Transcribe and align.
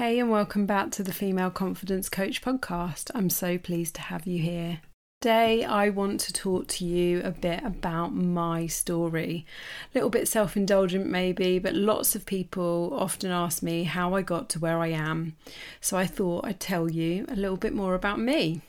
Hey, 0.00 0.18
and 0.18 0.30
welcome 0.30 0.64
back 0.64 0.90
to 0.92 1.02
the 1.02 1.12
Female 1.12 1.50
Confidence 1.50 2.08
Coach 2.08 2.40
podcast. 2.40 3.10
I'm 3.14 3.28
so 3.28 3.58
pleased 3.58 3.96
to 3.96 4.00
have 4.00 4.26
you 4.26 4.42
here. 4.42 4.80
Today, 5.20 5.62
I 5.62 5.90
want 5.90 6.20
to 6.20 6.32
talk 6.32 6.68
to 6.68 6.86
you 6.86 7.20
a 7.22 7.30
bit 7.30 7.62
about 7.62 8.14
my 8.14 8.66
story. 8.66 9.44
A 9.84 9.98
little 9.98 10.08
bit 10.08 10.26
self 10.26 10.56
indulgent, 10.56 11.04
maybe, 11.04 11.58
but 11.58 11.74
lots 11.74 12.14
of 12.14 12.24
people 12.24 12.96
often 12.98 13.30
ask 13.30 13.62
me 13.62 13.84
how 13.84 14.14
I 14.14 14.22
got 14.22 14.48
to 14.48 14.58
where 14.58 14.78
I 14.78 14.86
am. 14.86 15.36
So 15.82 15.98
I 15.98 16.06
thought 16.06 16.46
I'd 16.46 16.60
tell 16.60 16.88
you 16.88 17.26
a 17.28 17.36
little 17.36 17.58
bit 17.58 17.74
more 17.74 17.94
about 17.94 18.18
me. 18.18 18.62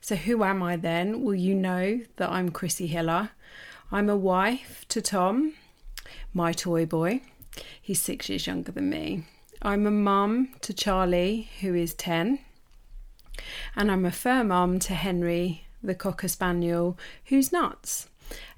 So, 0.00 0.16
who 0.16 0.42
am 0.42 0.64
I 0.64 0.74
then? 0.74 1.22
Well, 1.22 1.36
you 1.36 1.54
know 1.54 2.00
that 2.16 2.28
I'm 2.28 2.50
Chrissie 2.50 2.88
Hiller. 2.88 3.30
I'm 3.92 4.10
a 4.10 4.16
wife 4.16 4.84
to 4.88 5.00
Tom, 5.00 5.52
my 6.34 6.52
toy 6.52 6.86
boy. 6.86 7.20
He's 7.80 8.02
six 8.02 8.28
years 8.28 8.48
younger 8.48 8.72
than 8.72 8.90
me. 8.90 9.26
I'm 9.62 9.86
a 9.86 9.90
mum 9.90 10.54
to 10.62 10.72
Charlie, 10.72 11.50
who 11.60 11.74
is 11.74 11.92
10, 11.92 12.38
and 13.76 13.92
I'm 13.92 14.06
a 14.06 14.10
fur 14.10 14.42
mum 14.42 14.78
to 14.78 14.94
Henry, 14.94 15.66
the 15.82 15.94
Cocker 15.94 16.28
Spaniel, 16.28 16.96
who's 17.26 17.52
nuts. 17.52 18.08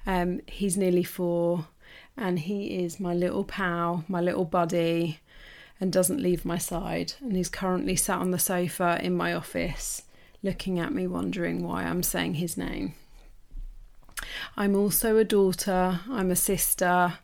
Um, 0.05 0.39
he's 0.47 0.77
nearly 0.77 1.03
four, 1.03 1.67
and 2.15 2.39
he 2.39 2.83
is 2.85 3.01
my 3.01 3.13
little 3.13 3.43
pal, 3.43 4.05
my 4.07 4.21
little 4.21 4.45
buddy, 4.45 5.19
and 5.77 5.91
doesn't 5.91 6.21
leave 6.21 6.45
my 6.45 6.57
side. 6.57 7.15
And 7.19 7.35
he's 7.35 7.49
currently 7.49 7.97
sat 7.97 8.19
on 8.19 8.31
the 8.31 8.39
sofa 8.39 8.97
in 9.03 9.13
my 9.13 9.33
office, 9.33 10.03
looking 10.41 10.79
at 10.79 10.93
me, 10.93 11.05
wondering 11.05 11.67
why 11.67 11.83
I'm 11.83 12.03
saying 12.03 12.35
his 12.35 12.55
name. 12.55 12.93
I'm 14.55 14.73
also 14.73 15.17
a 15.17 15.25
daughter, 15.25 15.99
I'm 16.09 16.31
a 16.31 16.37
sister, 16.37 17.15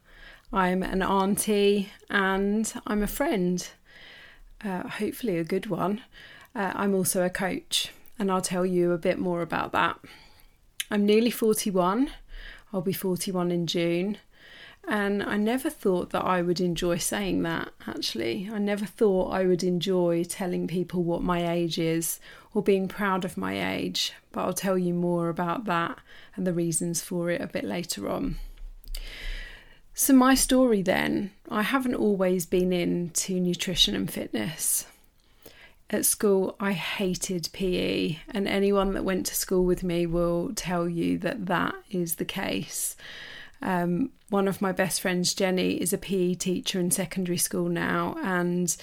I'm 0.51 0.81
an 0.81 1.03
auntie 1.03 1.89
and 2.09 2.73
I'm 2.87 3.03
a 3.03 3.07
friend, 3.07 3.67
uh, 4.65 4.87
hopefully 4.87 5.37
a 5.37 5.43
good 5.43 5.67
one. 5.67 6.01
Uh, 6.55 6.71
I'm 6.73 6.95
also 6.95 7.23
a 7.23 7.29
coach, 7.29 7.91
and 8.17 8.31
I'll 8.31 8.41
tell 8.41 8.65
you 8.65 8.91
a 8.91 8.97
bit 8.97 9.19
more 9.19 9.43
about 9.43 9.71
that. 9.73 9.99
I'm 10.89 11.05
nearly 11.05 11.29
41, 11.29 12.09
I'll 12.73 12.81
be 12.81 12.93
41 12.93 13.51
in 13.51 13.67
June. 13.67 14.17
And 14.87 15.21
I 15.21 15.37
never 15.37 15.69
thought 15.69 16.09
that 16.11 16.25
I 16.25 16.41
would 16.41 16.59
enjoy 16.59 16.97
saying 16.97 17.43
that, 17.43 17.69
actually. 17.85 18.49
I 18.51 18.57
never 18.57 18.87
thought 18.87 19.31
I 19.31 19.45
would 19.45 19.63
enjoy 19.63 20.23
telling 20.23 20.65
people 20.67 21.03
what 21.03 21.21
my 21.21 21.47
age 21.47 21.77
is 21.77 22.19
or 22.55 22.63
being 22.63 22.87
proud 22.87 23.23
of 23.23 23.37
my 23.37 23.75
age, 23.75 24.13
but 24.31 24.41
I'll 24.41 24.53
tell 24.53 24.79
you 24.79 24.95
more 24.95 25.29
about 25.29 25.65
that 25.65 25.99
and 26.35 26.47
the 26.47 26.53
reasons 26.53 27.03
for 27.03 27.29
it 27.29 27.39
a 27.39 27.45
bit 27.45 27.65
later 27.65 28.09
on. 28.09 28.37
So, 29.99 30.13
my 30.13 30.33
story 30.33 30.81
then, 30.81 31.31
I 31.49 31.61
haven't 31.61 31.95
always 31.95 32.45
been 32.45 32.71
into 32.71 33.37
nutrition 33.37 33.95
and 33.95 34.09
fitness. 34.09 34.85
At 35.89 36.05
school, 36.05 36.55
I 36.57 36.71
hated 36.71 37.49
PE, 37.51 38.15
and 38.29 38.47
anyone 38.47 38.93
that 38.93 39.03
went 39.03 39.25
to 39.25 39.35
school 39.35 39.65
with 39.65 39.83
me 39.83 40.05
will 40.05 40.53
tell 40.55 40.87
you 40.87 41.17
that 41.17 41.47
that 41.47 41.75
is 41.91 42.15
the 42.15 42.23
case. 42.23 42.95
Um, 43.61 44.11
one 44.29 44.47
of 44.47 44.61
my 44.61 44.71
best 44.71 45.01
friends, 45.01 45.33
Jenny, 45.33 45.73
is 45.73 45.91
a 45.91 45.97
PE 45.97 46.35
teacher 46.35 46.79
in 46.79 46.91
secondary 46.91 47.37
school 47.37 47.67
now, 47.67 48.15
and 48.23 48.73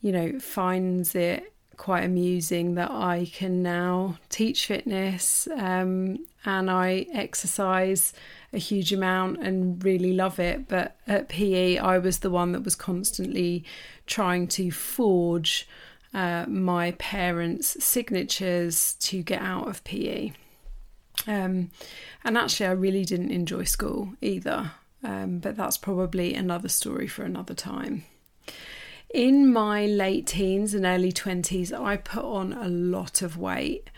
you 0.00 0.12
know, 0.12 0.38
finds 0.38 1.16
it 1.16 1.52
quite 1.76 2.04
amusing 2.04 2.74
that 2.74 2.90
I 2.90 3.30
can 3.32 3.62
now 3.62 4.18
teach 4.28 4.66
fitness 4.66 5.48
um, 5.56 6.26
and 6.44 6.70
I 6.70 7.06
exercise 7.12 8.12
a 8.52 8.58
huge 8.58 8.92
amount 8.92 9.42
and 9.42 9.82
really 9.84 10.12
love 10.12 10.38
it. 10.38 10.68
But 10.68 10.96
at 11.06 11.28
PE, 11.28 11.78
I 11.78 11.98
was 11.98 12.20
the 12.20 12.30
one 12.30 12.52
that 12.52 12.64
was 12.64 12.74
constantly 12.74 13.64
trying 14.06 14.48
to 14.48 14.70
forge 14.70 15.68
uh, 16.14 16.46
my 16.48 16.92
parents' 16.92 17.82
signatures 17.84 18.94
to 19.00 19.22
get 19.22 19.42
out 19.42 19.68
of 19.68 19.84
PE. 19.84 20.32
Um, 21.26 21.70
and 22.24 22.38
actually, 22.38 22.66
I 22.66 22.72
really 22.72 23.04
didn't 23.04 23.30
enjoy 23.30 23.64
school 23.64 24.14
either. 24.20 24.72
Um, 25.02 25.38
but 25.38 25.56
that's 25.56 25.76
probably 25.76 26.34
another 26.34 26.68
story 26.68 27.06
for 27.06 27.22
another 27.22 27.54
time. 27.54 28.04
In 29.10 29.52
my 29.52 29.86
late 29.86 30.26
teens 30.26 30.74
and 30.74 30.84
early 30.84 31.12
20s, 31.12 31.72
I 31.72 31.96
put 31.96 32.24
on 32.24 32.52
a 32.52 32.68
lot 32.68 33.22
of 33.22 33.38
weight. 33.38 33.88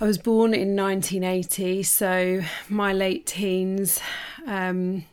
I 0.00 0.04
was 0.04 0.18
born 0.18 0.52
in 0.52 0.74
1980, 0.76 1.82
so 1.82 2.42
my 2.68 2.92
late 2.92 3.26
teens. 3.26 4.00
Um, 4.46 5.04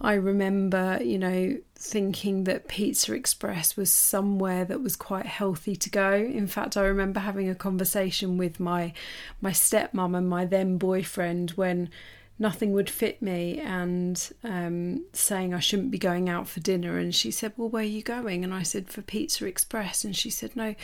I 0.00 0.14
remember, 0.14 0.98
you 1.02 1.18
know, 1.18 1.58
thinking 1.74 2.44
that 2.44 2.68
Pizza 2.68 3.12
Express 3.14 3.76
was 3.76 3.90
somewhere 3.90 4.64
that 4.64 4.80
was 4.80 4.96
quite 4.96 5.26
healthy 5.26 5.74
to 5.76 5.90
go. 5.90 6.12
In 6.12 6.46
fact, 6.46 6.76
I 6.76 6.82
remember 6.82 7.20
having 7.20 7.48
a 7.48 7.54
conversation 7.54 8.36
with 8.36 8.60
my 8.60 8.92
my 9.40 9.50
stepmom 9.50 10.16
and 10.16 10.28
my 10.28 10.44
then 10.44 10.78
boyfriend 10.78 11.50
when 11.52 11.90
nothing 12.38 12.72
would 12.72 12.88
fit 12.88 13.20
me 13.20 13.58
and 13.58 14.30
um, 14.44 15.04
saying 15.12 15.52
I 15.52 15.60
shouldn't 15.60 15.90
be 15.90 15.98
going 15.98 16.28
out 16.28 16.48
for 16.48 16.60
dinner. 16.60 16.98
And 16.98 17.14
she 17.14 17.30
said, 17.30 17.52
Well, 17.56 17.68
where 17.68 17.82
are 17.82 17.86
you 17.86 18.02
going? 18.02 18.44
And 18.44 18.54
I 18.54 18.62
said, 18.62 18.88
For 18.88 19.02
Pizza 19.02 19.46
Express. 19.46 20.04
And 20.04 20.16
she 20.16 20.30
said, 20.30 20.54
No, 20.54 20.74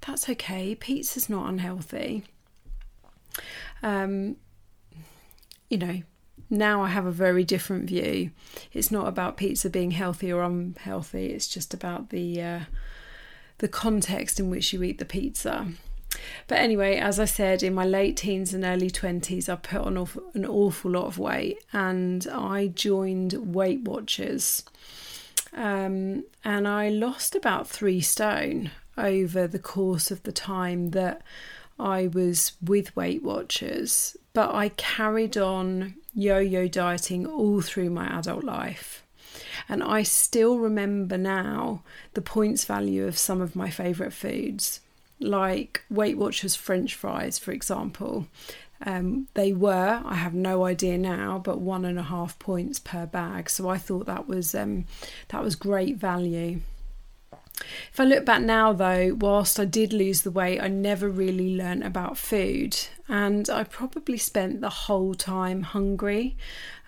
that's 0.00 0.28
okay. 0.28 0.74
Pizza's 0.74 1.28
not 1.28 1.48
unhealthy. 1.48 2.24
Um, 3.82 4.36
you 5.68 5.78
know, 5.78 6.02
now 6.48 6.82
I 6.82 6.88
have 6.88 7.06
a 7.06 7.12
very 7.12 7.44
different 7.44 7.86
view. 7.86 8.30
It's 8.72 8.90
not 8.90 9.06
about 9.06 9.36
pizza 9.36 9.70
being 9.70 9.92
healthy 9.92 10.32
or 10.32 10.42
unhealthy. 10.42 11.26
It's 11.26 11.48
just 11.48 11.74
about 11.74 12.10
the 12.10 12.42
uh, 12.42 12.60
the 13.58 13.68
context 13.68 14.40
in 14.40 14.50
which 14.50 14.72
you 14.72 14.82
eat 14.82 14.98
the 14.98 15.04
pizza. 15.04 15.68
But 16.46 16.58
anyway, 16.58 16.96
as 16.96 17.20
I 17.20 17.24
said, 17.24 17.62
in 17.62 17.74
my 17.74 17.84
late 17.84 18.16
teens 18.16 18.52
and 18.52 18.64
early 18.64 18.90
20s, 18.90 19.48
I 19.48 19.56
put 19.56 19.80
on 19.82 19.96
an 20.34 20.44
awful 20.44 20.90
lot 20.90 21.06
of 21.06 21.18
weight 21.18 21.58
and 21.72 22.26
I 22.26 22.68
joined 22.68 23.54
Weight 23.54 23.82
Watchers. 23.82 24.64
Um, 25.52 26.24
and 26.44 26.68
I 26.68 26.88
lost 26.88 27.34
about 27.34 27.68
three 27.68 28.00
stone 28.00 28.70
over 28.96 29.46
the 29.46 29.58
course 29.58 30.10
of 30.10 30.22
the 30.22 30.32
time 30.32 30.90
that 30.90 31.22
I 31.78 32.08
was 32.08 32.52
with 32.62 32.94
Weight 32.94 33.22
Watchers, 33.22 34.16
but 34.32 34.54
I 34.54 34.68
carried 34.70 35.36
on 35.38 35.94
yo 36.14 36.38
yo 36.38 36.68
dieting 36.68 37.26
all 37.26 37.60
through 37.60 37.90
my 37.90 38.06
adult 38.18 38.44
life. 38.44 39.02
And 39.68 39.82
I 39.82 40.02
still 40.02 40.58
remember 40.58 41.16
now 41.16 41.82
the 42.14 42.22
points 42.22 42.64
value 42.64 43.06
of 43.06 43.16
some 43.16 43.40
of 43.40 43.56
my 43.56 43.70
favourite 43.70 44.12
foods, 44.12 44.80
like 45.20 45.84
Weight 45.90 46.16
Watchers 46.16 46.54
French 46.54 46.94
fries, 46.94 47.38
for 47.38 47.52
example. 47.52 48.26
Um, 48.84 49.28
they 49.34 49.52
were, 49.52 50.00
I 50.04 50.14
have 50.14 50.32
no 50.32 50.64
idea 50.64 50.96
now, 50.96 51.38
but 51.38 51.60
one 51.60 51.84
and 51.84 51.98
a 51.98 52.04
half 52.04 52.38
points 52.38 52.78
per 52.78 53.06
bag. 53.06 53.50
So 53.50 53.68
I 53.68 53.76
thought 53.76 54.06
that 54.06 54.26
was 54.26 54.54
um, 54.54 54.86
that 55.28 55.42
was 55.42 55.54
great 55.54 55.96
value. 55.96 56.60
If 57.92 58.00
I 58.00 58.04
look 58.04 58.24
back 58.24 58.40
now, 58.40 58.72
though, 58.72 59.14
whilst 59.20 59.60
I 59.60 59.66
did 59.66 59.92
lose 59.92 60.22
the 60.22 60.30
weight, 60.30 60.60
I 60.60 60.68
never 60.68 61.10
really 61.10 61.54
learnt 61.56 61.84
about 61.84 62.16
food, 62.16 62.74
and 63.06 63.50
I 63.50 63.64
probably 63.64 64.16
spent 64.16 64.62
the 64.62 64.70
whole 64.70 65.14
time 65.14 65.62
hungry 65.62 66.38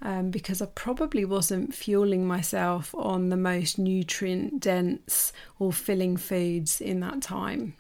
um, 0.00 0.30
because 0.30 0.62
I 0.62 0.66
probably 0.66 1.26
wasn't 1.26 1.74
fueling 1.74 2.26
myself 2.26 2.94
on 2.94 3.28
the 3.28 3.36
most 3.36 3.78
nutrient 3.78 4.60
dense 4.60 5.34
or 5.58 5.74
filling 5.74 6.16
foods 6.16 6.80
in 6.80 7.00
that 7.00 7.20
time. 7.20 7.74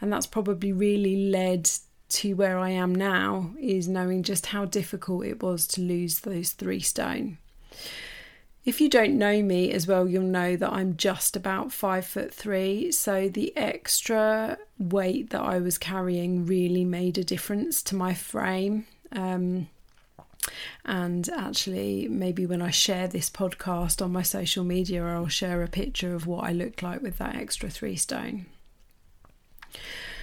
And 0.00 0.12
that's 0.12 0.26
probably 0.26 0.72
really 0.72 1.30
led 1.30 1.70
to 2.10 2.34
where 2.34 2.58
I 2.58 2.70
am 2.70 2.94
now, 2.94 3.54
is 3.58 3.88
knowing 3.88 4.22
just 4.22 4.46
how 4.46 4.66
difficult 4.66 5.26
it 5.26 5.42
was 5.42 5.66
to 5.68 5.80
lose 5.80 6.20
those 6.20 6.50
three 6.50 6.80
stone. 6.80 7.38
If 8.64 8.80
you 8.80 8.88
don't 8.88 9.18
know 9.18 9.42
me 9.42 9.72
as 9.72 9.86
well, 9.86 10.08
you'll 10.08 10.22
know 10.22 10.56
that 10.56 10.72
I'm 10.72 10.96
just 10.96 11.36
about 11.36 11.72
five 11.72 12.06
foot 12.06 12.32
three. 12.32 12.90
So 12.92 13.28
the 13.28 13.54
extra 13.56 14.56
weight 14.78 15.30
that 15.30 15.42
I 15.42 15.58
was 15.58 15.76
carrying 15.76 16.46
really 16.46 16.84
made 16.84 17.18
a 17.18 17.24
difference 17.24 17.82
to 17.84 17.96
my 17.96 18.14
frame. 18.14 18.86
Um, 19.12 19.68
and 20.84 21.28
actually, 21.28 22.08
maybe 22.08 22.46
when 22.46 22.62
I 22.62 22.70
share 22.70 23.06
this 23.06 23.28
podcast 23.28 24.02
on 24.02 24.12
my 24.12 24.22
social 24.22 24.64
media, 24.64 25.04
I'll 25.04 25.28
share 25.28 25.62
a 25.62 25.68
picture 25.68 26.14
of 26.14 26.26
what 26.26 26.44
I 26.44 26.52
looked 26.52 26.82
like 26.82 27.02
with 27.02 27.18
that 27.18 27.36
extra 27.36 27.68
three 27.68 27.96
stone. 27.96 28.46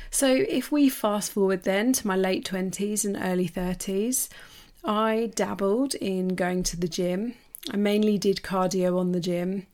So, 0.10 0.28
if 0.28 0.72
we 0.72 0.90
fast 0.90 1.32
forward 1.32 1.64
then 1.64 1.94
to 1.94 2.08
my 2.08 2.16
late 2.16 2.46
20s 2.46 3.06
and 3.06 3.18
early 3.22 3.48
30s, 3.48 4.28
I 4.84 5.32
dabbled 5.36 5.96
in 5.96 6.30
going 6.30 6.64
to 6.64 6.78
the 6.78 6.88
gym 6.88 7.36
I 7.70 7.78
mainly 7.78 8.18
did 8.18 8.42
cardio 8.42 8.98
on 8.98 9.12
the 9.12 9.20
gym, 9.20 9.68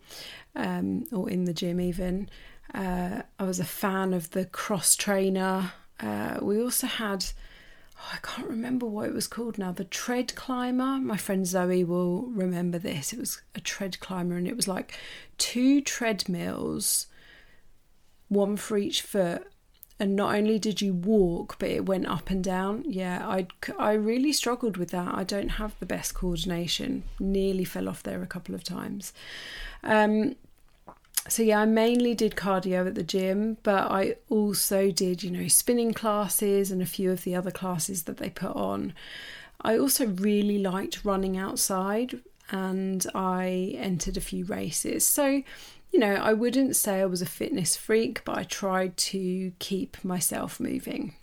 um, 0.56 1.06
or 1.12 1.30
in 1.30 1.46
the 1.46 1.54
gym 1.54 1.80
even. 1.80 2.30
Uh, 2.74 3.22
I 3.40 3.44
was 3.44 3.60
a 3.60 3.66
fan 3.66 4.14
of 4.14 4.32
the 4.32 4.46
cross 4.46 4.96
trainer. 4.96 5.72
Uh, 6.00 6.38
we 6.42 6.62
also 6.62 6.88
had, 6.88 7.26
oh, 7.98 8.12
I 8.14 8.18
can't 8.22 8.50
remember 8.50 8.86
what 8.86 9.08
it 9.08 9.14
was 9.14 9.28
called 9.28 9.58
now, 9.58 9.72
the 9.72 9.86
tread 9.86 10.36
climber. 10.36 10.98
My 11.00 11.18
friend 11.18 11.48
Zoe 11.48 11.84
will 11.86 12.24
remember 12.24 12.78
this. 12.78 13.14
It 13.14 13.20
was 13.20 13.42
a 13.56 13.62
tread 13.62 14.00
climber, 14.02 14.36
and 14.36 14.48
it 14.48 14.56
was 14.56 14.68
like 14.68 14.98
two 15.38 15.82
treadmills 15.82 17.08
one 18.28 18.58
for 18.58 18.78
each 18.78 19.02
foot. 19.02 19.48
And 20.00 20.16
not 20.16 20.36
only 20.36 20.60
did 20.60 20.80
you 20.80 20.94
walk, 20.94 21.56
but 21.58 21.70
it 21.70 21.88
went 21.88 22.08
up 22.08 22.30
and 22.30 22.44
down. 22.44 22.86
Yeah, 22.88 23.28
I 23.28 23.48
I 23.80 23.94
really 23.94 24.32
struggled 24.32 24.78
with 24.78 24.92
that. 24.92 25.16
I 25.16 25.24
don't 25.24 25.50
have 25.50 25.74
the 25.80 25.88
best 25.88 26.14
coordination. 26.14 27.04
Nearly 27.20 27.64
fell 27.64 27.90
off 27.90 28.04
there 28.04 28.22
a 28.22 28.28
couple 28.28 28.54
of 28.54 28.64
times. 28.64 29.12
Um, 29.84 30.36
so 31.30 31.44
yeah, 31.44 31.62
I 31.62 31.66
mainly 31.66 32.14
did 32.14 32.36
cardio 32.36 32.88
at 32.88 32.96
the 32.96 33.04
gym, 33.04 33.58
but 33.64 33.92
I 33.92 34.16
also 34.30 34.92
did, 34.92 35.24
you 35.24 35.32
know, 35.32 35.48
spinning 35.48 35.94
classes 35.94 36.72
and 36.72 36.82
a 36.82 36.86
few 36.86 37.12
of 37.12 37.24
the 37.24 37.36
other 37.36 37.52
classes 37.52 38.04
that 38.04 38.18
they 38.18 38.30
put 38.30 38.56
on. 38.56 38.94
I 39.62 39.78
also 39.78 40.06
really 40.06 40.60
liked 40.60 41.04
running 41.04 41.38
outside 41.38 42.20
and 42.50 43.06
I 43.14 43.76
entered 43.78 44.16
a 44.16 44.22
few 44.22 44.46
races. 44.46 45.06
So 45.06 45.44
you 45.92 46.00
know, 46.00 46.16
I 46.16 46.34
wouldn't 46.34 46.76
say 46.76 47.02
I 47.02 47.06
was 47.06 47.22
a 47.22 47.26
fitness 47.26 47.76
freak, 47.76 48.24
but 48.26 48.38
I 48.38 48.44
tried 48.44 48.98
to 48.98 49.52
keep 49.60 50.04
myself 50.04 50.60
moving. 50.60 51.16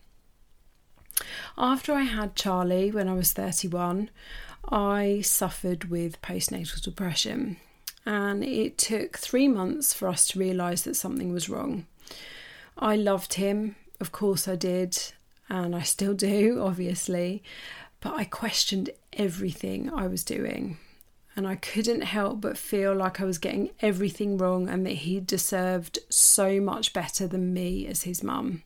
After 1.56 1.92
I 1.92 2.02
had 2.02 2.34
Charlie 2.34 2.90
when 2.90 3.08
I 3.08 3.14
was 3.14 3.32
31, 3.32 4.10
I 4.68 5.20
suffered 5.22 5.84
with 5.84 6.22
postnatal 6.22 6.82
depression, 6.82 7.58
and 8.06 8.42
it 8.42 8.78
took 8.78 9.18
three 9.18 9.48
months 9.48 9.92
for 9.92 10.08
us 10.08 10.26
to 10.28 10.38
realise 10.38 10.82
that 10.82 10.96
something 10.96 11.32
was 11.32 11.48
wrong. 11.48 11.86
I 12.76 12.96
loved 12.96 13.34
him, 13.34 13.76
of 14.00 14.10
course 14.10 14.48
I 14.48 14.56
did, 14.56 14.98
and 15.48 15.76
I 15.76 15.82
still 15.82 16.14
do, 16.14 16.62
obviously, 16.64 17.42
but 18.00 18.14
I 18.14 18.24
questioned 18.24 18.90
everything 19.12 19.92
I 19.92 20.06
was 20.06 20.24
doing 20.24 20.78
and 21.36 21.46
I 21.46 21.56
couldn't 21.56 22.02
help 22.02 22.40
but 22.40 22.58
feel 22.58 22.94
like 22.94 23.20
I 23.20 23.24
was 23.24 23.38
getting 23.38 23.70
everything 23.80 24.38
wrong 24.38 24.68
and 24.68 24.86
that 24.86 24.92
he 24.92 25.20
deserved 25.20 25.98
so 26.08 26.60
much 26.60 26.92
better 26.92 27.26
than 27.26 27.52
me 27.52 27.86
as 27.86 28.02
his 28.02 28.22
mum. 28.22 28.62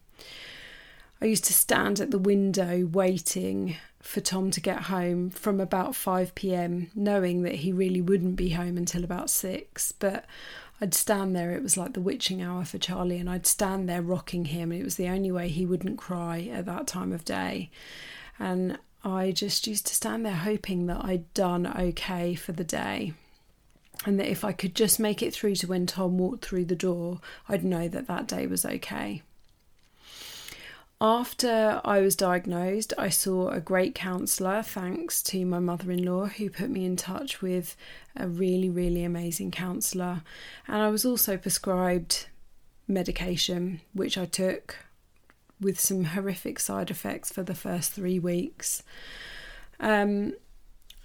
I 1.20 1.26
used 1.26 1.44
to 1.46 1.52
stand 1.52 1.98
at 1.98 2.10
the 2.10 2.18
window 2.18 2.86
waiting 2.86 3.76
for 4.00 4.20
Tom 4.20 4.50
to 4.52 4.60
get 4.60 4.82
home 4.82 5.30
from 5.30 5.60
about 5.60 5.96
5 5.96 6.34
pm, 6.34 6.90
knowing 6.94 7.42
that 7.42 7.56
he 7.56 7.72
really 7.72 8.00
wouldn't 8.00 8.36
be 8.36 8.50
home 8.50 8.76
until 8.76 9.02
about 9.02 9.28
6. 9.28 9.92
But 9.92 10.26
I'd 10.80 10.94
stand 10.94 11.34
there, 11.34 11.50
it 11.52 11.62
was 11.62 11.76
like 11.76 11.94
the 11.94 12.00
witching 12.00 12.40
hour 12.40 12.64
for 12.64 12.78
Charlie, 12.78 13.18
and 13.18 13.28
I'd 13.28 13.46
stand 13.46 13.88
there 13.88 14.02
rocking 14.02 14.46
him, 14.46 14.70
and 14.70 14.80
it 14.80 14.84
was 14.84 14.94
the 14.94 15.08
only 15.08 15.32
way 15.32 15.48
he 15.48 15.66
wouldn't 15.66 15.98
cry 15.98 16.48
at 16.52 16.66
that 16.66 16.86
time 16.86 17.12
of 17.12 17.24
day. 17.24 17.70
And 18.38 18.78
I 19.04 19.30
just 19.30 19.66
used 19.66 19.86
to 19.86 19.94
stand 19.94 20.26
there 20.26 20.34
hoping 20.34 20.86
that 20.86 21.04
I'd 21.04 21.32
done 21.34 21.66
okay 21.66 22.34
for 22.34 22.52
the 22.52 22.64
day. 22.64 23.14
And 24.06 24.18
that 24.20 24.30
if 24.30 24.44
I 24.44 24.52
could 24.52 24.74
just 24.74 25.00
make 25.00 25.22
it 25.22 25.34
through 25.34 25.56
to 25.56 25.66
when 25.66 25.86
Tom 25.86 26.18
walked 26.18 26.44
through 26.44 26.66
the 26.66 26.76
door, 26.76 27.20
I'd 27.48 27.64
know 27.64 27.88
that 27.88 28.06
that 28.06 28.28
day 28.28 28.46
was 28.46 28.64
okay. 28.64 29.22
After 31.00 31.80
I 31.84 32.00
was 32.00 32.16
diagnosed, 32.16 32.92
I 32.98 33.08
saw 33.08 33.50
a 33.50 33.60
great 33.60 33.94
counsellor, 33.94 34.62
thanks 34.62 35.22
to 35.24 35.46
my 35.46 35.60
mother 35.60 35.92
in 35.92 36.04
law, 36.04 36.26
who 36.26 36.50
put 36.50 36.70
me 36.70 36.84
in 36.84 36.96
touch 36.96 37.40
with 37.40 37.76
a 38.16 38.26
really, 38.26 38.68
really 38.68 39.04
amazing 39.04 39.52
counsellor. 39.52 40.22
And 40.66 40.82
I 40.82 40.88
was 40.88 41.04
also 41.04 41.36
prescribed 41.36 42.26
medication, 42.88 43.80
which 43.92 44.18
I 44.18 44.26
took 44.26 44.76
with 45.60 45.78
some 45.78 46.04
horrific 46.04 46.58
side 46.58 46.90
effects 46.90 47.32
for 47.32 47.42
the 47.42 47.54
first 47.54 47.92
three 47.92 48.18
weeks. 48.18 48.82
Um, 49.80 50.34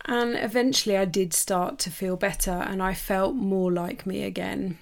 and 0.06 0.36
eventually 0.36 0.98
I 0.98 1.06
did 1.06 1.34
start 1.34 1.80
to 1.80 1.90
feel 1.90 2.18
better 2.18 2.52
and 2.52 2.84
I 2.84 2.94
felt 2.94 3.36
more 3.36 3.72
like 3.72 4.06
me 4.06 4.24
again, 4.24 4.78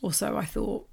or 0.00 0.12
so 0.12 0.36
I 0.36 0.44
thought. 0.44 0.86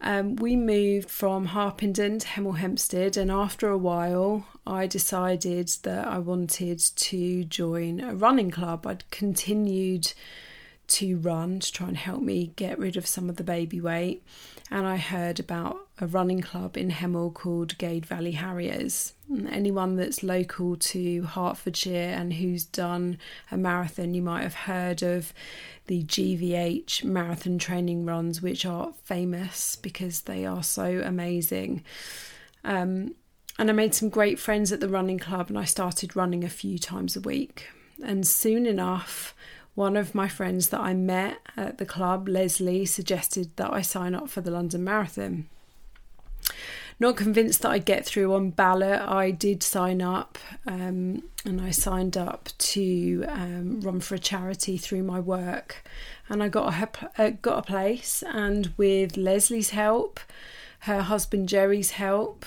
Um, 0.00 0.36
we 0.36 0.54
moved 0.54 1.08
from 1.08 1.46
Harpenden 1.46 2.18
to 2.18 2.26
Hemel 2.26 2.58
Hempstead, 2.58 3.16
and 3.16 3.30
after 3.30 3.70
a 3.70 3.78
while, 3.78 4.46
I 4.66 4.86
decided 4.86 5.68
that 5.84 6.06
I 6.06 6.18
wanted 6.18 6.78
to 6.78 7.44
join 7.44 8.00
a 8.00 8.14
running 8.14 8.50
club. 8.50 8.86
I'd 8.86 9.10
continued 9.10 10.12
to 10.88 11.16
run 11.16 11.60
to 11.60 11.72
try 11.72 11.88
and 11.88 11.96
help 11.96 12.20
me 12.20 12.52
get 12.56 12.78
rid 12.78 12.98
of 12.98 13.06
some 13.06 13.30
of 13.30 13.36
the 13.36 13.44
baby 13.44 13.80
weight, 13.80 14.22
and 14.70 14.86
I 14.86 14.96
heard 14.96 15.38
about 15.38 15.76
a 16.00 16.06
running 16.06 16.40
club 16.40 16.76
in 16.76 16.90
Hemel 16.90 17.32
called 17.32 17.78
Gade 17.78 18.06
Valley 18.06 18.32
Harriers. 18.32 19.12
Anyone 19.48 19.96
that's 19.96 20.22
local 20.22 20.76
to 20.76 21.22
Hertfordshire 21.22 22.14
and 22.16 22.32
who's 22.32 22.64
done 22.64 23.18
a 23.50 23.56
marathon, 23.56 24.14
you 24.14 24.22
might 24.22 24.42
have 24.42 24.54
heard 24.54 25.02
of 25.02 25.32
the 25.86 26.02
GVH 26.02 27.04
marathon 27.04 27.58
training 27.58 28.06
runs, 28.06 28.40
which 28.40 28.64
are 28.64 28.94
famous 29.04 29.76
because 29.76 30.22
they 30.22 30.46
are 30.46 30.62
so 30.62 31.02
amazing. 31.04 31.84
Um, 32.64 33.14
and 33.58 33.70
I 33.70 33.72
made 33.72 33.94
some 33.94 34.08
great 34.08 34.38
friends 34.38 34.72
at 34.72 34.80
the 34.80 34.88
running 34.88 35.18
club, 35.18 35.48
and 35.48 35.58
I 35.58 35.64
started 35.64 36.16
running 36.16 36.42
a 36.42 36.48
few 36.48 36.78
times 36.78 37.16
a 37.16 37.20
week. 37.20 37.68
And 38.02 38.26
soon 38.26 38.66
enough, 38.66 39.34
one 39.74 39.96
of 39.96 40.14
my 40.14 40.28
friends 40.28 40.68
that 40.68 40.80
I 40.80 40.94
met 40.94 41.38
at 41.56 41.78
the 41.78 41.86
club, 41.86 42.28
Leslie, 42.28 42.86
suggested 42.86 43.50
that 43.56 43.72
I 43.72 43.82
sign 43.82 44.14
up 44.14 44.28
for 44.28 44.40
the 44.40 44.50
London 44.50 44.84
Marathon. 44.84 45.48
Not 47.00 47.16
convinced 47.16 47.62
that 47.62 47.70
I'd 47.72 47.84
get 47.84 48.06
through 48.06 48.32
on 48.34 48.50
ballot, 48.50 49.00
I 49.00 49.32
did 49.32 49.64
sign 49.64 50.00
up 50.00 50.38
um, 50.66 51.24
and 51.44 51.60
I 51.60 51.70
signed 51.70 52.16
up 52.16 52.50
to 52.58 53.24
um, 53.28 53.80
run 53.80 53.98
for 53.98 54.14
a 54.14 54.18
charity 54.18 54.76
through 54.76 55.02
my 55.02 55.18
work. 55.18 55.84
And 56.28 56.42
I 56.42 56.48
got 56.48 56.72
a, 56.72 57.22
uh, 57.22 57.30
got 57.42 57.58
a 57.58 57.62
place, 57.62 58.22
and 58.26 58.72
with 58.76 59.16
Leslie's 59.16 59.70
help, 59.70 60.20
her 60.80 61.02
husband 61.02 61.48
Jerry's 61.48 61.92
help, 61.92 62.46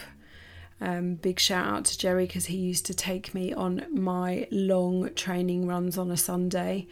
um, 0.80 1.16
big 1.16 1.40
shout 1.40 1.66
out 1.66 1.86
to 1.86 1.98
Jerry 1.98 2.26
because 2.26 2.46
he 2.46 2.58
used 2.58 2.86
to 2.86 2.94
take 2.94 3.34
me 3.34 3.54
on 3.54 3.86
my 3.90 4.48
long 4.52 5.14
training 5.16 5.68
runs 5.68 5.98
on 5.98 6.12
a 6.12 6.18
Sunday. 6.18 6.88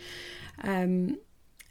Um, 0.64 1.18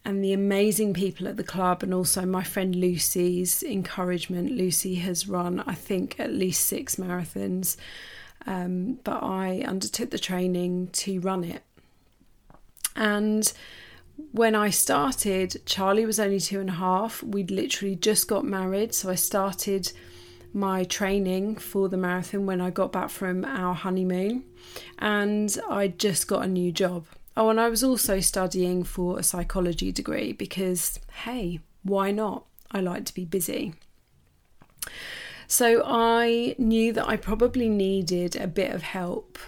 and 0.04 0.22
the 0.22 0.34
amazing 0.34 0.92
people 0.92 1.26
at 1.26 1.38
the 1.38 1.44
club, 1.44 1.82
and 1.82 1.94
also 1.94 2.26
my 2.26 2.44
friend 2.44 2.76
Lucy's 2.76 3.62
encouragement. 3.62 4.50
Lucy 4.52 4.96
has 4.96 5.26
run, 5.26 5.64
I 5.66 5.74
think, 5.74 6.20
at 6.20 6.30
least 6.30 6.66
six 6.66 6.96
marathons, 6.96 7.76
um, 8.46 8.98
but 9.02 9.22
I 9.22 9.62
undertook 9.66 10.10
the 10.10 10.18
training 10.18 10.88
to 10.88 11.20
run 11.20 11.42
it. 11.42 11.62
And 12.94 13.50
when 14.32 14.54
I 14.54 14.68
started, 14.68 15.62
Charlie 15.64 16.06
was 16.06 16.20
only 16.20 16.38
two 16.38 16.60
and 16.60 16.68
a 16.68 16.74
half. 16.74 17.22
We'd 17.22 17.50
literally 17.50 17.96
just 17.96 18.28
got 18.28 18.44
married, 18.44 18.94
so 18.94 19.08
I 19.08 19.14
started 19.14 19.90
my 20.54 20.84
training 20.84 21.56
for 21.56 21.88
the 21.88 21.96
marathon 21.96 22.46
when 22.46 22.60
I 22.60 22.70
got 22.70 22.92
back 22.92 23.10
from 23.10 23.44
our 23.44 23.74
honeymoon, 23.74 24.44
and 24.98 25.56
I 25.68 25.88
just 25.88 26.28
got 26.28 26.44
a 26.44 26.48
new 26.48 26.72
job. 26.72 27.06
Oh, 27.36 27.48
and 27.50 27.60
I 27.60 27.68
was 27.68 27.82
also 27.82 28.20
studying 28.20 28.84
for 28.84 29.18
a 29.18 29.24
psychology 29.24 29.90
degree 29.90 30.32
because, 30.32 31.00
hey, 31.24 31.60
why 31.82 32.12
not? 32.12 32.44
I 32.70 32.80
like 32.80 33.04
to 33.06 33.14
be 33.14 33.24
busy. 33.24 33.74
So 35.46 35.82
I 35.84 36.54
knew 36.58 36.92
that 36.92 37.08
I 37.08 37.16
probably 37.16 37.68
needed 37.68 38.36
a 38.36 38.46
bit 38.46 38.72
of 38.72 38.82
help 38.82 39.38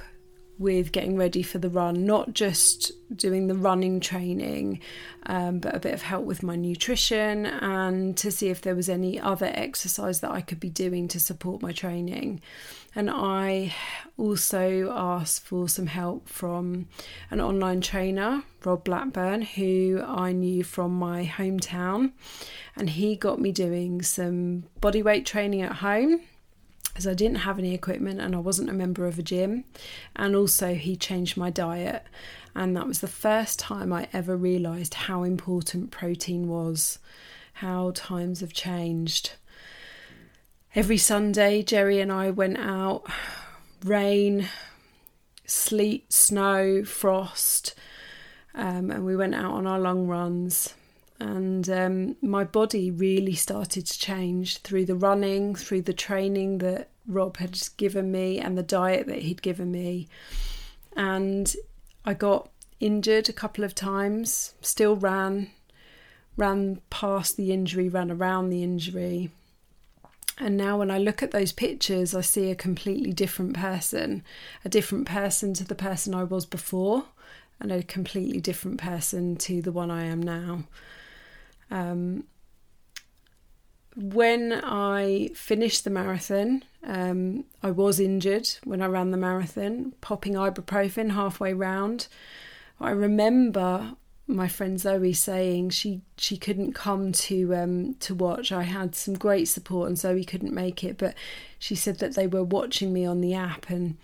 with 0.59 0.93
getting 0.93 1.17
ready 1.17 1.43
for 1.43 1.59
the 1.59 1.69
run, 1.69 2.07
not 2.07 2.33
just 2.33 2.93
doing 3.15 3.47
the 3.47 3.55
running 3.55 4.01
training, 4.01 4.81
um, 5.27 5.59
but 5.59 5.75
a 5.75 5.81
bit 5.81 5.93
of 5.93 6.03
help 6.03 6.25
with 6.25 6.43
my 6.43 6.57
nutrition 6.57 7.47
and 7.47 8.17
to 8.17 8.31
see 8.31 8.49
if 8.49 8.63
there 8.63 8.75
was 8.75 8.89
any 8.89 9.21
other 9.21 9.51
exercise 9.55 10.21
that 10.21 10.31
I 10.31 10.41
could 10.41 10.59
be 10.59 10.71
doing 10.71 11.09
to 11.09 11.21
support 11.21 11.63
my 11.63 11.73
training. 11.73 12.41
And 12.95 13.11
I 13.11 13.75
also 14.17 14.91
asked 14.91 15.45
for 15.45 15.69
some 15.69 15.87
help 15.87 16.29
from 16.29 16.89
an 17.31 17.41
online 17.41 17.83
trainer, 17.83 18.43
Rob 18.65 18.85
Blackburn, 18.85 19.43
who 19.43 20.03
I 20.05 20.33
knew 20.33 20.65
from 20.65 20.95
my 20.95 21.27
hometown. 21.27 22.13
And 22.75 22.89
he 22.89 23.15
got 23.15 23.39
me 23.41 23.53
doing 23.53 24.01
some 24.01 24.65
bodyweight 24.81 25.27
training 25.27 25.61
at 25.61 25.73
home 25.73 26.23
as 26.97 27.07
I 27.07 27.15
didn't 27.15 27.39
have 27.39 27.59
any 27.59 27.75
equipment 27.75 28.21
and 28.21 28.35
I 28.35 28.39
wasn't 28.39 28.71
a 28.71 28.75
member 28.75 29.07
of 29.07 29.19
a 29.19 29.23
gym. 29.23 29.65
And 30.15 30.35
also, 30.35 30.75
he 30.75 30.97
changed 30.97 31.37
my 31.37 31.51
diet. 31.51 32.05
And 32.55 32.77
that 32.77 32.87
was 32.87 33.01
the 33.01 33.09
first 33.09 33.59
time 33.59 33.93
I 33.93 34.09
ever 34.13 34.37
realised 34.37 34.95
how 34.95 35.23
important 35.23 35.91
protein 35.91 36.49
was, 36.49 36.99
how 37.55 37.93
times 37.95 38.41
have 38.41 38.53
changed. 38.53 39.33
Every 40.75 40.99
Sunday, 40.99 41.63
Jerry 41.63 42.01
and 42.01 42.11
I 42.11 42.31
went 42.31 42.59
out, 42.59 43.05
rain, 43.85 44.49
sleet, 45.45 46.13
snow, 46.13 46.85
frost, 46.85 47.75
um, 48.55 48.91
and 48.91 49.05
we 49.05 49.17
went 49.17 49.35
out 49.35 49.53
on 49.53 49.67
our 49.67 49.79
long 49.79 50.07
runs 50.07 50.73
and 51.19 51.69
um, 51.71 52.17
my 52.21 52.45
body 52.45 52.91
really 52.91 53.35
started 53.35 53.87
to 53.87 53.99
change 53.99 54.59
through 54.59 54.85
the 54.85 54.95
running, 54.95 55.55
through 55.55 55.83
the 55.83 55.95
training 55.95 56.59
that 56.59 56.89
Rob 57.07 57.39
had 57.39 57.59
given 57.77 58.11
me, 58.13 58.39
and 58.39 58.57
the 58.57 58.63
diet 58.63 59.07
that 59.07 59.23
he'd 59.23 59.43
given 59.43 59.71
me. 59.71 60.09
And 60.95 61.55
I 62.05 62.15
got 62.15 62.51
injured 62.81 63.29
a 63.29 63.33
couple 63.33 63.65
of 63.65 63.75
times, 63.75 64.55
still 64.61 64.97
ran, 64.97 65.51
ran 66.37 66.81
past 66.91 67.37
the 67.37 67.53
injury, 67.53 67.89
ran 67.89 68.11
around 68.11 68.51
the 68.51 68.63
injury. 68.63 69.31
And 70.39 70.59
now, 70.59 70.79
when 70.79 70.91
I 70.91 70.99
look 70.99 71.23
at 71.23 71.31
those 71.31 71.53
pictures, 71.53 72.15
I 72.15 72.21
see 72.21 72.51
a 72.51 72.55
completely 72.55 73.13
different 73.13 73.55
person, 73.55 74.23
a 74.67 74.69
different 74.69 75.07
person 75.07 75.55
to 75.55 75.65
the 75.65 75.75
person 75.75 76.15
I 76.15 76.25
was 76.25 76.45
before, 76.45 77.05
and 77.59 77.73
a 77.73 77.83
completely 77.83 78.41
different 78.43 78.79
person 78.79 79.37
to 79.37 79.63
the 79.63 79.73
one 79.73 79.91
I 79.91 80.05
am 80.05 80.23
now. 80.23 80.65
Um, 81.71 82.25
when 83.97 84.53
I 84.53 85.31
finished 85.35 85.85
the 85.85 85.91
marathon, 85.91 86.63
um, 86.85 87.45
I 87.63 87.71
was 87.71 87.99
injured 87.99 88.49
when 88.65 88.83
I 88.83 88.87
ran 88.87 89.11
the 89.11 89.17
marathon, 89.17 89.95
popping 90.01 90.35
ibuprofen 90.35 91.13
halfway 91.13 91.55
round. 91.55 92.09
I 92.79 92.91
remember 92.91 93.97
my 94.27 94.49
friend 94.49 94.79
Zoe 94.79 95.13
saying 95.13 95.71
she 95.71 96.03
she 96.17 96.37
couldn't 96.37 96.73
come 96.73 97.13
to 97.13 97.55
um 97.55 97.95
to 98.01 98.15
watch. 98.15 98.51
I 98.53 98.65
had 98.65 98.95
some 98.95 99.15
great 99.15 99.47
support 99.47 99.89
and 99.89 99.99
Zoe 99.99 100.25
couldn't 100.25 100.53
make 100.53 100.83
it, 100.83 100.99
but 100.99 101.15
she 101.59 101.75
said 101.75 101.99
that 102.01 102.15
they 102.15 102.27
were 102.27 102.45
watching 102.45 102.93
me 102.93 103.07
on 103.07 103.21
the 103.21 103.35
app 103.35 103.71
and 103.71 103.97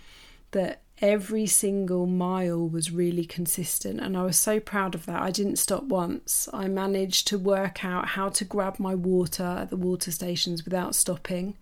that 0.53 0.82
every 1.03 1.47
single 1.47 2.07
mile 2.07 2.67
was 2.67 2.93
really 2.93 3.25
consistent 3.25 4.01
and 4.01 4.17
I 4.17 4.23
was 4.23 4.39
so 4.39 4.61
proud 4.61 4.95
of 4.95 5.05
that. 5.07 5.21
I 5.21 5.33
didn't 5.33 5.57
stop 5.57 5.83
once. 5.85 6.49
I 6.53 6.69
managed 6.69 7.27
to 7.29 7.39
work 7.39 7.85
out 7.85 8.09
how 8.09 8.29
to 8.31 8.45
grab 8.45 8.79
my 8.79 8.95
water 8.95 9.43
at 9.43 9.71
the 9.71 9.77
water 9.77 10.13
stations 10.13 10.65
without 10.65 10.95
stopping. 10.95 11.57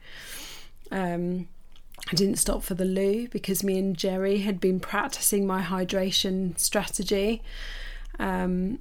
Um, 0.93 1.49
I 2.11 2.15
didn't 2.15 2.37
stop 2.37 2.63
for 2.63 2.75
the 2.75 2.85
loo 2.85 3.29
because 3.29 3.65
me 3.65 3.79
and 3.79 3.97
Jerry 3.97 4.39
had 4.39 4.61
been 4.61 4.79
practicing 4.79 5.47
my 5.47 5.63
hydration 5.63 6.59
strategy. 6.59 7.43
Um, 8.19 8.81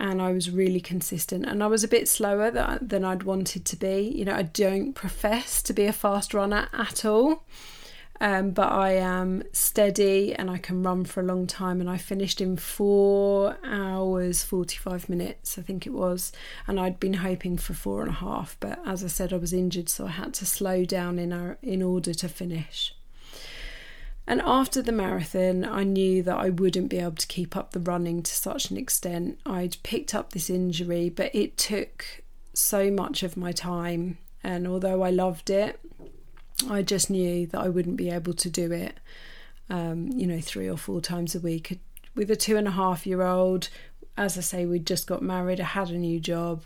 and 0.00 0.22
I 0.22 0.32
was 0.32 0.50
really 0.50 0.80
consistent. 0.80 1.44
And 1.44 1.62
I 1.62 1.66
was 1.66 1.84
a 1.84 1.88
bit 1.88 2.08
slower 2.08 2.50
than, 2.50 2.78
than 2.80 3.04
I'd 3.04 3.24
wanted 3.24 3.66
to 3.66 3.76
be. 3.76 4.12
You 4.16 4.24
know, 4.24 4.34
I 4.34 4.42
don't 4.42 4.94
profess 4.94 5.62
to 5.64 5.74
be 5.74 5.84
a 5.84 5.92
fast 5.92 6.32
runner 6.32 6.68
at 6.72 7.04
all. 7.04 7.44
Um, 8.22 8.50
but 8.50 8.70
I 8.70 8.92
am 8.92 9.44
steady 9.52 10.34
and 10.34 10.50
I 10.50 10.58
can 10.58 10.82
run 10.82 11.06
for 11.06 11.20
a 11.20 11.24
long 11.24 11.46
time. 11.46 11.80
And 11.80 11.88
I 11.88 11.96
finished 11.96 12.40
in 12.40 12.56
four 12.56 13.56
hours, 13.64 14.44
45 14.44 15.08
minutes, 15.08 15.56
I 15.58 15.62
think 15.62 15.86
it 15.86 15.94
was. 15.94 16.30
And 16.66 16.78
I'd 16.78 17.00
been 17.00 17.14
hoping 17.14 17.56
for 17.56 17.72
four 17.72 18.02
and 18.02 18.10
a 18.10 18.14
half. 18.14 18.58
But 18.60 18.78
as 18.86 19.02
I 19.02 19.06
said, 19.06 19.32
I 19.32 19.38
was 19.38 19.54
injured, 19.54 19.88
so 19.88 20.06
I 20.06 20.10
had 20.10 20.34
to 20.34 20.46
slow 20.46 20.84
down 20.84 21.18
in, 21.18 21.32
our, 21.32 21.56
in 21.62 21.82
order 21.82 22.12
to 22.12 22.28
finish. 22.28 22.94
And 24.26 24.42
after 24.42 24.82
the 24.82 24.92
marathon, 24.92 25.64
I 25.64 25.82
knew 25.82 26.22
that 26.22 26.36
I 26.36 26.50
wouldn't 26.50 26.90
be 26.90 26.98
able 26.98 27.16
to 27.16 27.26
keep 27.26 27.56
up 27.56 27.72
the 27.72 27.80
running 27.80 28.22
to 28.22 28.30
such 28.30 28.70
an 28.70 28.76
extent. 28.76 29.40
I'd 29.46 29.78
picked 29.82 30.14
up 30.14 30.32
this 30.32 30.50
injury, 30.50 31.08
but 31.08 31.34
it 31.34 31.56
took 31.56 32.22
so 32.52 32.90
much 32.90 33.22
of 33.22 33.36
my 33.36 33.50
time. 33.50 34.18
And 34.44 34.68
although 34.68 35.02
I 35.02 35.10
loved 35.10 35.50
it, 35.50 35.80
I 36.68 36.82
just 36.82 37.10
knew 37.10 37.46
that 37.46 37.60
I 37.60 37.68
wouldn't 37.68 37.96
be 37.96 38.10
able 38.10 38.34
to 38.34 38.50
do 38.50 38.72
it, 38.72 38.98
um, 39.68 40.08
you 40.08 40.26
know, 40.26 40.40
three 40.40 40.68
or 40.68 40.76
four 40.76 41.00
times 41.00 41.34
a 41.34 41.40
week. 41.40 41.78
With 42.14 42.30
a 42.30 42.36
two 42.36 42.56
and 42.56 42.66
a 42.66 42.72
half 42.72 43.06
year 43.06 43.22
old, 43.22 43.68
as 44.16 44.36
I 44.36 44.40
say, 44.40 44.66
we'd 44.66 44.86
just 44.86 45.06
got 45.06 45.22
married, 45.22 45.60
I 45.60 45.64
had 45.64 45.90
a 45.90 45.96
new 45.96 46.20
job, 46.20 46.64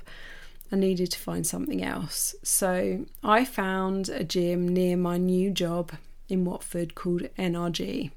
I 0.72 0.76
needed 0.76 1.10
to 1.12 1.18
find 1.18 1.46
something 1.46 1.84
else. 1.84 2.34
So 2.42 3.04
I 3.22 3.44
found 3.44 4.08
a 4.08 4.24
gym 4.24 4.66
near 4.66 4.96
my 4.96 5.18
new 5.18 5.50
job 5.50 5.92
in 6.28 6.44
Watford 6.44 6.94
called 6.94 7.22
NRG. 7.38 8.10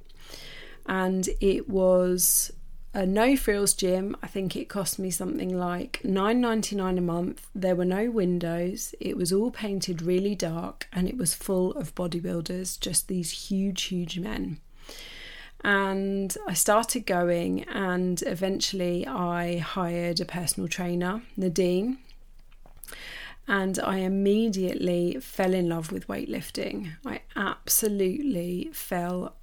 And 0.86 1.30
it 1.42 1.70
was 1.70 2.52
a 2.98 3.06
no 3.06 3.38
frills 3.38 3.76
gym. 3.76 4.18
I 4.24 4.28
think 4.28 4.56
it 4.56 4.70
cost 4.70 4.98
me 4.98 5.12
something 5.12 5.56
like 5.56 6.02
nine 6.04 6.42
ninety 6.42 6.76
nine 6.76 6.98
a 6.98 7.02
month. 7.02 7.48
There 7.54 7.76
were 7.76 7.86
no 7.86 8.10
windows. 8.10 8.96
It 9.00 9.16
was 9.16 9.32
all 9.32 9.52
painted 9.52 10.02
really 10.02 10.34
dark 10.34 10.88
and 10.92 11.08
it 11.08 11.16
was 11.16 11.36
full 11.36 11.74
of 11.74 11.94
bodybuilders, 11.94 12.80
just 12.80 13.08
these 13.08 13.50
huge, 13.50 13.84
huge 13.84 14.18
men. 14.18 14.60
And 15.64 16.36
I 16.48 16.54
started 16.54 17.06
going, 17.06 17.66
and 17.66 18.24
eventually 18.26 19.06
I 19.06 19.58
hired 19.58 20.20
a 20.20 20.26
personal 20.26 20.68
trainer, 20.68 21.22
Nadine. 21.36 22.00
And 23.48 23.78
I 23.80 23.98
immediately 23.98 25.20
fell 25.20 25.54
in 25.54 25.70
love 25.70 25.92
with 25.92 26.08
weightlifting. 26.08 26.94
I 27.06 27.22
absolutely 27.36 28.72
fell 28.74 29.36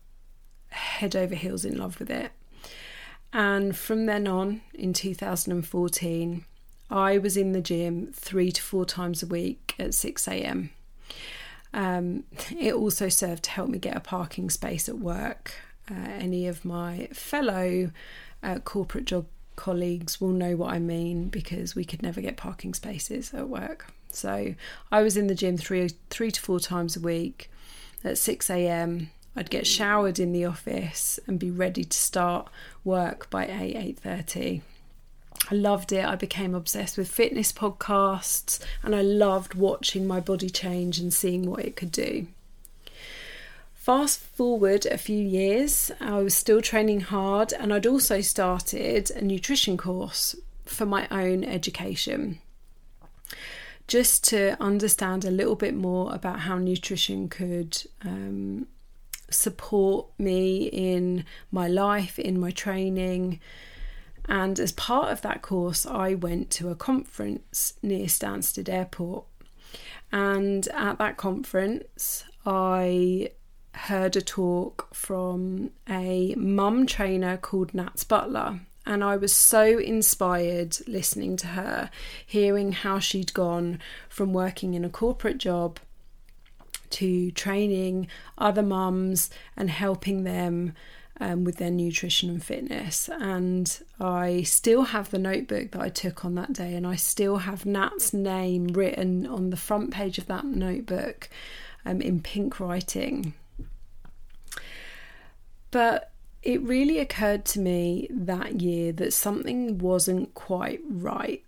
head 0.71 1.15
over 1.15 1.37
heels 1.37 1.65
in 1.65 1.79
love 1.79 2.01
with 2.01 2.11
it. 2.11 2.33
And 3.35 3.77
from 3.77 4.07
then 4.07 4.29
on, 4.29 4.61
in 4.73 4.93
2014, 4.93 6.45
I 6.89 7.19
was 7.19 7.37
in 7.37 7.51
the 7.51 7.61
gym 7.61 8.13
three 8.15 8.53
to 8.53 8.63
four 8.63 8.85
times 8.85 9.25
a 9.25 9.27
week 9.27 9.75
at 9.77 9.93
6 9.93 10.29
a.m. 10.29 10.71
Um, 11.73 12.23
it 12.57 12.75
also 12.75 13.09
served 13.09 13.43
to 13.45 13.51
help 13.51 13.69
me 13.69 13.79
get 13.79 13.97
a 13.97 14.01
parking 14.01 14.51
space 14.51 14.89
at 14.89 14.99
work. 14.99 15.53
Uh, 15.91 15.95
any 15.95 16.47
of 16.47 16.65
my 16.65 17.09
fellow 17.13 17.91
uh, 18.45 18.61
corporate 18.61 19.07
job 19.07 19.27
colleagues 19.57 20.21
will 20.21 20.29
know 20.29 20.55
what 20.55 20.73
I 20.73 20.79
mean 20.79 21.29
because 21.29 21.75
we 21.75 21.85
could 21.85 22.03
never 22.03 22.21
get 22.21 22.37
parking 22.37 22.73
spaces 22.73 23.35
at 23.35 23.49
work. 23.49 23.93
So 24.11 24.55
I 24.93 25.03
was 25.03 25.17
in 25.17 25.27
the 25.27 25.35
gym 25.35 25.57
three 25.57 25.91
three 26.09 26.31
to 26.31 26.41
four 26.41 26.61
times 26.61 26.97
a 26.97 27.01
week 27.01 27.51
at 28.05 28.17
6 28.17 28.49
a.m. 28.51 29.11
I'd 29.37 29.51
get 29.51 29.67
showered 29.67 30.19
in 30.19 30.33
the 30.33 30.45
office 30.45 31.19
and 31.27 31.39
be 31.39 31.51
ready 31.51 31.85
to 31.85 31.97
start 31.97 32.49
work 32.85 33.29
by 33.31 33.47
8 33.47 33.99
8:30. 34.03 34.63
I 35.51 35.55
loved 35.55 35.93
it. 35.93 36.05
I 36.05 36.17
became 36.17 36.55
obsessed 36.55 36.97
with 36.97 37.11
fitness 37.11 37.53
podcasts 37.53 38.61
and 38.83 38.95
I 38.95 39.03
loved 39.03 39.55
watching 39.55 40.07
my 40.07 40.21
body 40.21 40.49
change 40.49 40.99
and 40.99 41.13
seeing 41.13 41.51
what 41.51 41.65
it 41.65 41.77
could 41.77 41.93
do. 41.93 42.29
Fast 43.75 44.21
forward 44.21 44.87
a 44.87 44.97
few 44.97 45.23
years, 45.23 45.91
I 46.01 46.21
was 46.21 46.35
still 46.35 46.63
training 46.63 47.01
hard 47.01 47.53
and 47.53 47.75
I'd 47.75 47.87
also 47.87 48.23
started 48.23 49.11
a 49.11 49.21
nutrition 49.21 49.77
course 49.77 50.35
for 50.65 50.87
my 50.87 51.07
own 51.11 51.45
education 51.45 52.39
just 53.87 54.25
to 54.25 54.57
understand 54.63 55.25
a 55.25 55.31
little 55.31 55.57
bit 55.57 55.75
more 55.75 56.15
about 56.15 56.41
how 56.41 56.57
nutrition 56.57 57.29
could 57.29 57.83
um, 58.03 58.67
support 59.35 60.07
me 60.19 60.65
in 60.65 61.25
my 61.51 61.69
life, 61.69 62.19
in 62.19 62.39
my 62.39 62.51
training. 62.51 63.41
And 64.27 64.59
as 64.59 64.73
part 64.73 65.13
of 65.13 65.23
that 65.23 65.43
course, 65.43 65.85
I 65.85 66.15
went 66.15 66.51
to 66.53 66.71
a 66.71 66.75
conference 66.75 67.75
near 67.83 68.07
Stansted 68.07 68.69
Airport. 68.69 69.25
And 70.13 70.67
at 70.69 70.99
that 70.99 71.17
conference, 71.17 72.25
I 72.47 73.31
heard 73.75 74.17
a 74.17 74.23
talk 74.23 74.95
from 74.95 75.71
a 75.89 76.35
mum 76.37 76.87
trainer 76.87 77.37
called 77.37 77.75
Nats 77.75 78.05
Butler. 78.05 78.61
And 78.87 79.03
I 79.03 79.17
was 79.17 79.33
so 79.33 79.79
inspired 79.79 80.77
listening 80.87 81.37
to 81.39 81.49
her, 81.49 81.91
hearing 82.25 82.73
how 82.73 82.99
she'd 82.99 83.33
gone 83.33 83.81
from 84.09 84.33
working 84.33 84.75
in 84.75 84.85
a 84.85 84.91
corporate 84.91 85.39
job 85.39 85.81
to 86.91 87.31
training 87.33 88.09
other 88.39 88.63
mums 88.63 89.31
and 89.57 89.71
helping 89.71 90.25
them 90.25 90.75
um, 91.21 91.45
with 91.45 91.57
their 91.57 91.71
nutrition 91.71 92.29
and 92.29 92.45
fitness. 92.45 93.09
And 93.09 93.79
I 94.01 94.43
still 94.43 94.85
have 94.85 95.11
the 95.11 95.19
notebook 95.19 95.71
that 95.73 95.81
I 95.81 95.89
took 95.89 96.25
on 96.25 96.35
that 96.35 96.53
day, 96.53 96.75
and 96.75 96.87
I 96.87 96.97
still 96.97 97.39
have 97.39 97.67
Nat's 97.67 98.13
name 98.13 98.69
written 98.69 99.27
on 99.27 99.51
the 99.51 99.57
front 99.57 99.93
page 99.93 100.19
of 100.19 100.27
that 100.27 100.45
notebook 100.45 101.29
um, 101.85 102.01
in 102.01 102.21
pink 102.21 102.59
writing. 102.61 103.35
But 105.71 106.11
it 106.43 106.63
really 106.63 106.99
occurred 106.99 107.45
to 107.47 107.61
me 107.61 108.07
that 108.11 108.61
year 108.61 108.93
that 108.93 109.13
something 109.13 109.79
wasn't 109.79 110.35
quite 110.35 110.81
right. 110.89 111.43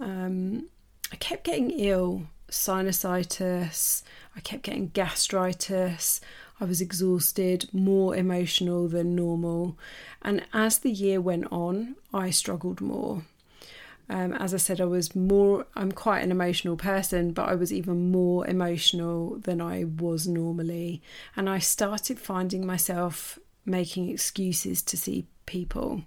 Um, 0.00 0.66
I 1.12 1.16
kept 1.16 1.44
getting 1.44 1.70
ill 1.70 2.24
sinusitis, 2.50 4.02
I 4.36 4.40
kept 4.40 4.62
getting 4.62 4.88
gastritis, 4.88 6.20
I 6.60 6.64
was 6.64 6.80
exhausted, 6.80 7.68
more 7.72 8.16
emotional 8.16 8.88
than 8.88 9.14
normal. 9.14 9.78
And 10.22 10.44
as 10.52 10.78
the 10.78 10.90
year 10.90 11.20
went 11.20 11.46
on, 11.52 11.96
I 12.12 12.30
struggled 12.30 12.80
more. 12.80 13.22
Um, 14.10 14.32
as 14.32 14.54
I 14.54 14.56
said, 14.56 14.80
I 14.80 14.86
was 14.86 15.14
more, 15.14 15.66
I'm 15.76 15.92
quite 15.92 16.20
an 16.20 16.30
emotional 16.30 16.76
person, 16.76 17.32
but 17.32 17.48
I 17.48 17.54
was 17.54 17.72
even 17.72 18.10
more 18.10 18.46
emotional 18.46 19.38
than 19.38 19.60
I 19.60 19.84
was 19.84 20.26
normally. 20.26 21.02
And 21.36 21.48
I 21.48 21.58
started 21.58 22.18
finding 22.18 22.66
myself 22.66 23.38
making 23.66 24.08
excuses 24.08 24.82
to 24.82 24.96
see 24.96 25.26
people 25.46 26.02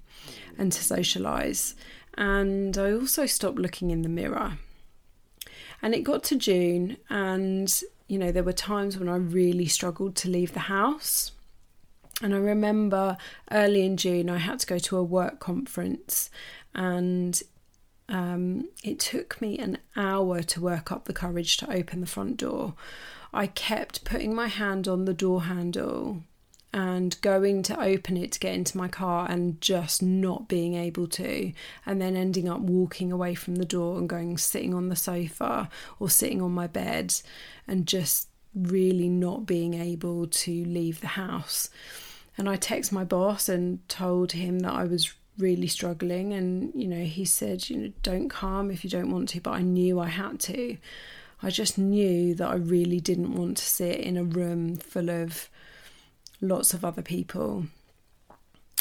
and 0.57 0.71
to 0.71 0.79
socialise. 0.79 1.75
And 2.15 2.77
I 2.77 2.91
also 2.91 3.25
stopped 3.25 3.59
looking 3.59 3.91
in 3.91 4.01
the 4.01 4.09
mirror. 4.09 4.57
And 5.81 5.93
it 5.93 6.01
got 6.01 6.23
to 6.25 6.35
June, 6.35 6.97
and 7.09 7.83
you 8.07 8.17
know, 8.17 8.31
there 8.31 8.43
were 8.43 8.53
times 8.53 8.97
when 8.97 9.09
I 9.09 9.15
really 9.15 9.67
struggled 9.67 10.15
to 10.17 10.29
leave 10.29 10.53
the 10.53 10.59
house. 10.59 11.31
And 12.21 12.33
I 12.33 12.37
remember 12.37 13.17
early 13.49 13.85
in 13.85 13.97
June, 13.97 14.29
I 14.29 14.37
had 14.37 14.59
to 14.59 14.67
go 14.67 14.77
to 14.79 14.97
a 14.97 15.03
work 15.03 15.39
conference, 15.39 16.29
and 16.75 17.41
Um, 18.09 18.67
it 18.83 18.99
took 18.99 19.39
me 19.39 19.57
an 19.57 19.77
hour 19.95 20.43
to 20.43 20.59
work 20.59 20.91
up 20.91 21.05
the 21.05 21.13
courage 21.13 21.55
to 21.57 21.71
open 21.71 22.01
the 22.01 22.13
front 22.15 22.35
door. 22.37 22.73
I 23.33 23.47
kept 23.47 24.03
putting 24.03 24.35
my 24.35 24.47
hand 24.47 24.85
on 24.87 25.05
the 25.05 25.13
door 25.13 25.43
handle 25.43 26.23
and 26.73 27.19
going 27.21 27.63
to 27.63 27.81
open 27.81 28.15
it 28.15 28.31
to 28.31 28.39
get 28.39 28.53
into 28.53 28.77
my 28.77 28.87
car 28.87 29.29
and 29.29 29.59
just 29.59 30.01
not 30.01 30.47
being 30.47 30.75
able 30.75 31.07
to, 31.07 31.51
and 31.85 32.01
then 32.01 32.15
ending 32.15 32.47
up 32.47 32.59
walking 32.59 33.11
away 33.11 33.35
from 33.35 33.55
the 33.55 33.65
door 33.65 33.97
and 33.97 34.07
going 34.07 34.37
sitting 34.37 34.73
on 34.73 34.89
the 34.89 34.95
sofa 34.95 35.69
or 35.99 36.09
sitting 36.09 36.41
on 36.41 36.51
my 36.51 36.67
bed 36.67 37.13
and 37.67 37.87
just 37.87 38.29
really 38.55 39.09
not 39.09 39.45
being 39.45 39.73
able 39.73 40.27
to 40.27 40.65
leave 40.65 41.01
the 41.01 41.07
house. 41.07 41.69
And 42.37 42.49
I 42.49 42.57
texted 42.57 42.93
my 42.93 43.03
boss 43.03 43.49
and 43.49 43.87
told 43.89 44.31
him 44.31 44.59
that 44.59 44.73
I 44.73 44.85
was 44.85 45.13
really 45.37 45.67
struggling 45.67 46.33
and 46.33 46.71
you 46.75 46.87
know 46.87 47.03
he 47.03 47.23
said 47.25 47.67
you 47.69 47.77
know 47.77 47.91
don't 48.03 48.29
come 48.29 48.69
if 48.69 48.83
you 48.83 48.89
don't 48.89 49.09
want 49.09 49.29
to 49.29 49.39
but 49.39 49.51
I 49.51 49.61
knew 49.61 49.99
I 49.99 50.07
had 50.07 50.39
to 50.41 50.77
I 51.41 51.49
just 51.49 51.77
knew 51.77 52.35
that 52.35 52.47
I 52.47 52.55
really 52.55 52.99
didn't 52.99 53.33
want 53.33 53.57
to 53.57 53.63
sit 53.63 53.99
in 53.99 54.17
a 54.17 54.23
room 54.23 54.75
full 54.75 55.09
of 55.09 55.49
lots 56.41 56.73
of 56.73 56.83
other 56.83 57.01
people. 57.01 57.65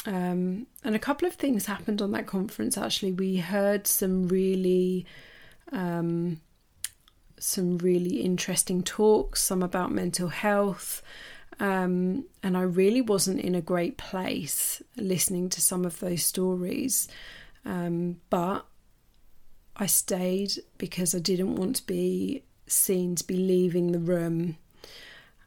Um, 0.05 0.65
and 0.83 0.95
a 0.95 0.99
couple 0.99 1.27
of 1.27 1.35
things 1.35 1.67
happened 1.67 2.01
on 2.01 2.11
that 2.11 2.25
conference 2.25 2.77
actually. 2.77 3.11
We 3.11 3.37
heard 3.37 3.85
some 3.85 4.27
really 4.27 5.05
um, 5.71 6.41
some 7.37 7.77
really 7.79 8.21
interesting 8.21 8.83
talks, 8.83 9.41
some 9.41 9.63
about 9.63 9.91
mental 9.91 10.29
health. 10.29 11.01
Um, 11.59 12.25
and 12.41 12.57
I 12.57 12.61
really 12.61 13.01
wasn't 13.01 13.39
in 13.39 13.55
a 13.55 13.61
great 13.61 13.97
place 13.97 14.81
listening 14.95 15.49
to 15.49 15.61
some 15.61 15.85
of 15.85 15.99
those 15.99 16.23
stories. 16.25 17.07
Um, 17.65 18.21
but 18.29 18.65
I 19.75 19.85
stayed 19.85 20.53
because 20.77 21.13
I 21.15 21.19
didn't 21.19 21.55
want 21.55 21.77
to 21.77 21.85
be 21.85 22.43
seen 22.67 23.15
to 23.15 23.25
be 23.25 23.35
leaving 23.35 23.91
the 23.91 23.99
room. 23.99 24.57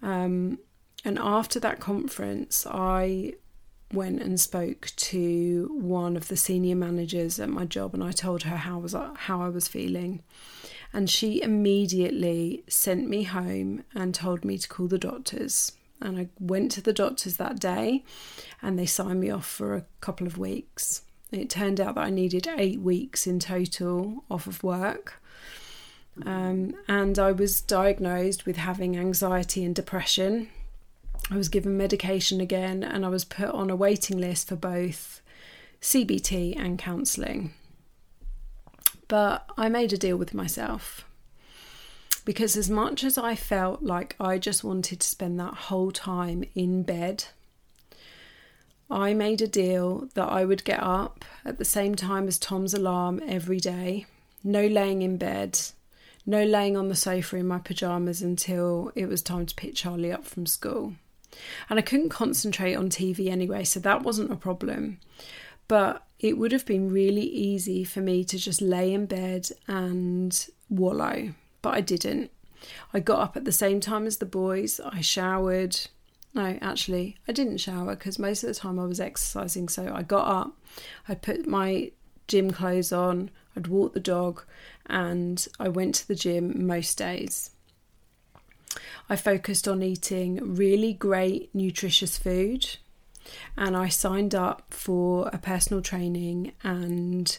Um, 0.03 0.59
and 1.05 1.19
after 1.19 1.61
that 1.61 1.81
conference, 1.81 2.67
I 2.67 3.35
went 3.93 4.23
and 4.23 4.41
spoke 4.41 4.91
to 4.97 5.69
one 5.81 6.17
of 6.17 6.29
the 6.29 6.37
senior 6.37 6.75
managers 6.75 7.39
at 7.39 7.49
my 7.49 7.65
job, 7.65 7.95
and 7.95 8.03
I 8.03 8.13
told 8.13 8.45
her 8.45 8.57
how 8.57 8.79
was 8.79 8.95
how 8.95 9.43
I 9.43 9.49
was 9.49 9.69
feeling, 9.69 10.23
and 10.93 11.11
she 11.11 11.43
immediately 11.43 12.65
sent 12.69 13.09
me 13.09 13.25
home 13.25 13.85
and 13.95 14.15
told 14.15 14.45
me 14.45 14.59
to 14.59 14.69
call 14.69 14.89
the 14.89 14.99
doctors. 14.99 15.73
And 16.01 16.19
I 16.19 16.29
went 16.41 16.73
to 16.73 16.81
the 16.81 16.93
doctors 16.93 17.37
that 17.37 17.61
day, 17.61 18.05
and 18.63 18.79
they 18.79 18.87
signed 18.87 19.21
me 19.21 19.31
off 19.31 19.47
for 19.47 19.75
a 19.75 19.85
couple 20.01 20.27
of 20.27 20.39
weeks. 20.39 21.03
It 21.31 21.51
turned 21.51 21.81
out 21.81 21.97
that 21.97 22.05
I 22.05 22.11
needed 22.11 22.47
eight 22.57 22.81
weeks 22.81 23.27
in 23.27 23.41
total 23.41 24.25
off 24.31 24.47
of 24.47 24.63
work. 24.63 25.21
Um, 26.25 26.75
and 26.87 27.19
I 27.19 27.33
was 27.33 27.61
diagnosed 27.61 28.47
with 28.47 28.57
having 28.57 28.97
anxiety 28.97 29.65
and 29.65 29.75
depression 29.75 30.49
I 31.31 31.37
was 31.37 31.49
given 31.49 31.77
medication 31.77 32.41
again 32.41 32.83
and 32.83 33.05
I 33.05 33.09
was 33.09 33.25
put 33.25 33.49
on 33.49 33.71
a 33.71 33.77
waiting 33.77 34.19
list 34.19 34.49
for 34.49 34.57
both 34.57 35.23
CBT 35.81 36.59
and 36.59 36.79
counselling. 36.79 37.53
But 39.09 39.49
I 39.57 39.69
made 39.69 39.93
a 39.93 39.99
deal 39.99 40.17
with 40.17 40.35
myself 40.35 41.05
because, 42.25 42.57
as 42.57 42.71
much 42.71 43.05
as 43.05 43.19
I 43.19 43.35
felt 43.35 43.83
like 43.83 44.17
I 44.19 44.39
just 44.39 44.65
wanted 44.65 45.01
to 45.01 45.07
spend 45.07 45.39
that 45.41 45.55
whole 45.55 45.93
time 45.93 46.45
in 46.55 46.83
bed, 46.83 47.25
I 48.91 49.15
made 49.15 49.43
a 49.43 49.47
deal 49.47 50.09
that 50.15 50.29
I 50.29 50.45
would 50.45 50.65
get 50.65 50.83
up 50.83 51.25
at 51.45 51.59
the 51.59 51.65
same 51.65 51.95
time 51.95 52.29
as 52.29 52.39
Tom's 52.39 52.75
alarm 52.75 53.21
every 53.27 53.61
day, 53.61 54.07
no 54.43 54.67
laying 54.67 55.03
in 55.03 55.17
bed, 55.17 55.59
no 56.27 56.45
laying 56.45 56.77
on 56.77 56.89
the 56.89 56.95
sofa 56.95 57.37
in 57.37 57.47
my 57.47 57.59
pyjamas 57.59 58.23
until 58.23 58.93
it 58.95 59.07
was 59.07 59.23
time 59.23 59.47
to 59.47 59.55
pick 59.55 59.75
Charlie 59.75 60.13
up 60.13 60.25
from 60.25 60.47
school. 60.47 60.95
And 61.69 61.79
I 61.79 61.83
couldn't 61.83 62.11
concentrate 62.11 62.75
on 62.75 62.89
TV 62.89 63.29
anyway, 63.29 63.65
so 63.65 63.81
that 63.81 64.03
wasn't 64.03 64.33
a 64.33 64.37
problem. 64.37 64.99
But 65.69 66.05
it 66.19 66.39
would 66.39 66.53
have 66.53 66.67
been 66.67 66.91
really 66.91 67.23
easy 67.23 67.85
for 67.85 68.01
me 68.01 68.25
to 68.25 68.39
just 68.39 68.61
lay 68.61 68.93
in 68.93 69.07
bed 69.07 69.51
and 69.67 70.47
wallow, 70.69 71.35
but 71.63 71.75
I 71.75 71.81
didn't. 71.81 72.31
I 72.93 73.01
got 73.01 73.21
up 73.21 73.37
at 73.37 73.45
the 73.45 73.53
same 73.53 73.81
time 73.81 74.07
as 74.07 74.19
the 74.19 74.27
boys, 74.27 74.81
I 74.81 75.01
showered. 75.01 75.79
No, 76.33 76.59
actually, 76.61 77.17
I 77.29 77.33
didn't 77.33 77.59
shower 77.59 77.95
because 77.95 78.19
most 78.19 78.43
of 78.43 78.49
the 78.49 78.55
time 78.55 78.79
I 78.79 78.87
was 78.87 79.01
exercising. 79.01 79.69
So 79.69 79.93
I 79.95 80.03
got 80.03 80.27
up, 80.27 80.59
I 81.09 81.15
put 81.15 81.47
my 81.47 81.93
gym 82.27 82.51
clothes 82.51 82.93
on, 82.93 83.31
I'd 83.57 83.69
walk 83.69 83.93
the 83.93 84.01
dog, 84.01 84.43
and 84.87 85.47
I 85.61 85.69
went 85.69 85.95
to 85.97 86.09
the 86.09 86.15
gym 86.15 86.67
most 86.67 86.99
days. 86.99 87.51
I 89.09 89.17
focused 89.17 89.69
on 89.69 89.83
eating 89.83 90.55
really 90.55 90.93
great, 90.93 91.55
nutritious 91.55 92.19
food. 92.19 92.77
And 93.57 93.77
I 93.77 93.89
signed 93.89 94.35
up 94.35 94.75
for 94.75 95.29
a 95.29 95.39
personal 95.39 95.83
training 95.83 96.53
and 96.63 97.37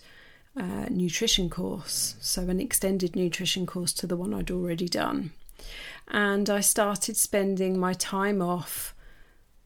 uh, 0.57 0.85
nutrition 0.89 1.49
course, 1.49 2.15
so 2.19 2.43
an 2.43 2.59
extended 2.59 3.15
nutrition 3.15 3.65
course 3.65 3.93
to 3.93 4.07
the 4.07 4.15
one 4.15 4.33
I'd 4.33 4.51
already 4.51 4.87
done. 4.87 5.31
And 6.07 6.49
I 6.49 6.61
started 6.61 7.17
spending 7.17 7.79
my 7.79 7.93
time 7.93 8.41
off 8.41 8.95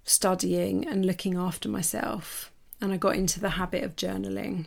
studying 0.04 0.88
and 0.88 1.06
looking 1.06 1.38
after 1.38 1.70
myself. 1.70 2.52
And 2.82 2.92
I 2.92 2.98
got 2.98 3.16
into 3.16 3.40
the 3.40 3.52
habit 3.52 3.84
of 3.84 3.96
journaling. 3.96 4.66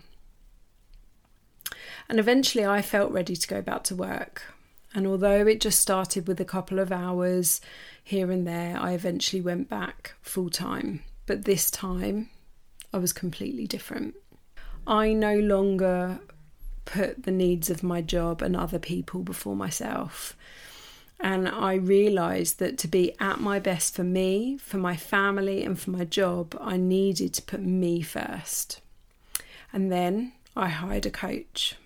And 2.09 2.21
eventually 2.21 2.65
I 2.65 2.83
felt 2.83 3.11
ready 3.11 3.35
to 3.35 3.49
go 3.49 3.63
back 3.63 3.85
to 3.85 3.97
work. 3.97 4.52
And 4.95 5.07
although 5.07 5.47
it 5.47 5.61
just 5.61 5.81
started 5.81 6.29
with 6.29 6.41
a 6.41 6.45
couple 6.45 6.79
of 6.79 6.93
hours 6.93 7.61
here 8.03 8.31
and 8.31 8.47
there, 8.47 8.77
I 8.79 8.93
eventually 8.93 9.41
went 9.41 9.69
back 9.69 10.15
full 10.21 10.51
time. 10.51 11.03
But 11.27 11.45
this 11.45 11.71
time, 11.71 12.29
I 12.93 12.99
was 12.99 13.13
completely 13.13 13.67
different. 13.67 14.15
I 14.87 15.13
no 15.13 15.39
longer 15.39 16.21
put 16.85 17.23
the 17.23 17.31
needs 17.31 17.71
of 17.71 17.83
my 17.83 18.03
job 18.03 18.43
and 18.43 18.57
other 18.57 18.79
people 18.79 19.23
before 19.23 19.57
myself. 19.57 20.37
And 21.21 21.49
I 21.49 21.75
realised 21.75 22.59
that 22.59 22.77
to 22.79 22.89
be 22.89 23.15
at 23.21 23.41
my 23.41 23.61
best 23.61 23.95
for 23.95 24.03
me, 24.03 24.59
for 24.59 24.77
my 24.77 24.97
family, 24.97 25.65
and 25.65 25.79
for 25.79 25.91
my 25.91 26.05
job, 26.05 26.59
I 26.61 26.77
needed 26.77 27.33
to 27.35 27.43
put 27.43 27.61
me 27.61 28.03
first. 28.03 28.81
And 29.73 29.91
then 29.91 30.33
I 30.57 30.69
hired 30.69 31.07
a 31.07 31.11
coach 31.11 31.77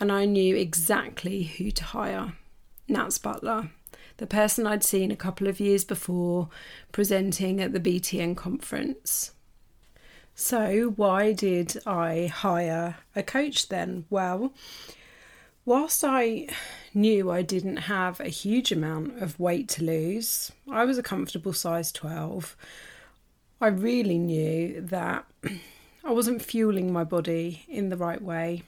and 0.00 0.10
I 0.10 0.24
knew 0.24 0.56
exactly 0.56 1.44
who 1.44 1.70
to 1.70 1.84
hire 1.84 2.34
Nats 2.88 3.18
Butler, 3.18 3.70
the 4.18 4.26
person 4.26 4.66
I'd 4.66 4.84
seen 4.84 5.10
a 5.10 5.16
couple 5.16 5.46
of 5.46 5.60
years 5.60 5.84
before 5.84 6.48
presenting 6.92 7.60
at 7.60 7.72
the 7.72 7.80
BTN 7.80 8.36
conference. 8.36 9.32
So, 10.34 10.92
why 10.96 11.32
did 11.32 11.78
I 11.84 12.26
hire 12.32 12.96
a 13.16 13.22
coach 13.22 13.68
then? 13.68 14.04
Well, 14.08 14.52
whilst 15.64 16.04
I 16.04 16.46
knew 16.94 17.30
I 17.30 17.42
didn't 17.42 17.76
have 17.76 18.20
a 18.20 18.28
huge 18.28 18.72
amount 18.72 19.20
of 19.20 19.38
weight 19.40 19.68
to 19.70 19.84
lose, 19.84 20.52
I 20.70 20.84
was 20.84 20.96
a 20.96 21.02
comfortable 21.02 21.52
size 21.52 21.90
12. 21.92 22.56
I 23.60 23.66
really 23.66 24.18
knew 24.18 24.80
that 24.80 25.26
I 26.04 26.12
wasn't 26.12 26.40
fueling 26.40 26.92
my 26.92 27.04
body 27.04 27.64
in 27.68 27.88
the 27.88 27.96
right 27.96 28.22
way. 28.22 28.62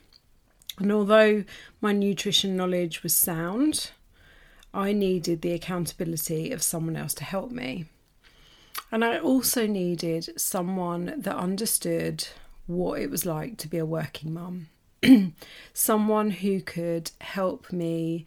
And 0.81 0.91
although 0.91 1.43
my 1.79 1.91
nutrition 1.91 2.57
knowledge 2.57 3.03
was 3.03 3.13
sound, 3.13 3.91
I 4.73 4.93
needed 4.93 5.43
the 5.43 5.53
accountability 5.53 6.51
of 6.51 6.63
someone 6.63 6.95
else 6.95 7.13
to 7.15 7.23
help 7.23 7.51
me. 7.51 7.85
And 8.91 9.05
I 9.05 9.19
also 9.19 9.67
needed 9.67 10.41
someone 10.41 11.13
that 11.17 11.35
understood 11.35 12.27
what 12.65 12.99
it 12.99 13.11
was 13.11 13.27
like 13.27 13.57
to 13.57 13.67
be 13.67 13.77
a 13.77 13.85
working 13.85 14.33
mum. 14.33 14.69
someone 15.73 16.31
who 16.31 16.61
could 16.61 17.11
help 17.21 17.71
me 17.71 18.25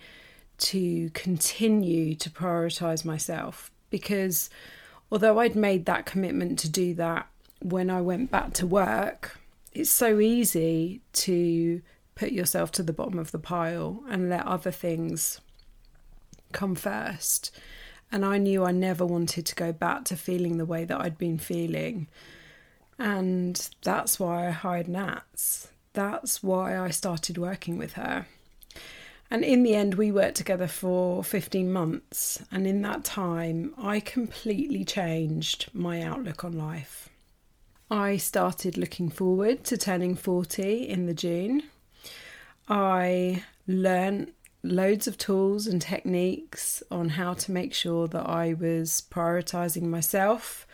to 0.58 1.10
continue 1.10 2.14
to 2.14 2.30
prioritize 2.30 3.04
myself 3.04 3.72
because 3.90 4.48
although 5.10 5.40
I'd 5.40 5.56
made 5.56 5.86
that 5.86 6.06
commitment 6.06 6.60
to 6.60 6.68
do 6.68 6.94
that 6.94 7.26
when 7.60 7.90
I 7.90 8.00
went 8.00 8.30
back 8.30 8.52
to 8.54 8.66
work, 8.66 9.40
it's 9.72 9.90
so 9.90 10.20
easy 10.20 11.00
to 11.14 11.82
put 12.14 12.32
yourself 12.32 12.70
to 12.72 12.82
the 12.82 12.92
bottom 12.92 13.18
of 13.18 13.32
the 13.32 13.38
pile 13.38 14.02
and 14.08 14.28
let 14.30 14.46
other 14.46 14.70
things 14.70 15.40
come 16.52 16.74
first. 16.74 17.50
And 18.12 18.24
I 18.24 18.38
knew 18.38 18.64
I 18.64 18.70
never 18.70 19.04
wanted 19.04 19.46
to 19.46 19.54
go 19.54 19.72
back 19.72 20.04
to 20.06 20.16
feeling 20.16 20.56
the 20.56 20.64
way 20.64 20.84
that 20.84 21.00
I'd 21.00 21.18
been 21.18 21.38
feeling. 21.38 22.06
And 22.98 23.68
that's 23.82 24.20
why 24.20 24.48
I 24.48 24.50
hired 24.50 24.88
Nats. 24.88 25.68
That's 25.94 26.42
why 26.42 26.78
I 26.78 26.90
started 26.90 27.38
working 27.38 27.78
with 27.78 27.94
her. 27.94 28.26
And 29.30 29.44
in 29.44 29.62
the 29.62 29.74
end, 29.74 29.94
we 29.94 30.12
worked 30.12 30.36
together 30.36 30.68
for 30.68 31.24
15 31.24 31.72
months. 31.72 32.42
And 32.52 32.66
in 32.66 32.82
that 32.82 33.04
time, 33.04 33.74
I 33.76 33.98
completely 34.00 34.84
changed 34.84 35.70
my 35.72 36.02
outlook 36.02 36.44
on 36.44 36.52
life. 36.52 37.08
I 37.90 38.16
started 38.16 38.76
looking 38.76 39.10
forward 39.10 39.64
to 39.64 39.76
turning 39.76 40.14
40 40.14 40.88
in 40.88 41.06
the 41.06 41.14
June. 41.14 41.64
I 42.68 43.44
learned 43.66 44.32
loads 44.62 45.06
of 45.06 45.18
tools 45.18 45.66
and 45.66 45.80
techniques 45.80 46.82
on 46.90 47.10
how 47.10 47.34
to 47.34 47.52
make 47.52 47.74
sure 47.74 48.08
that 48.08 48.26
I 48.28 48.54
was 48.54 49.02
prioritizing 49.10 49.82
myself 49.82 50.66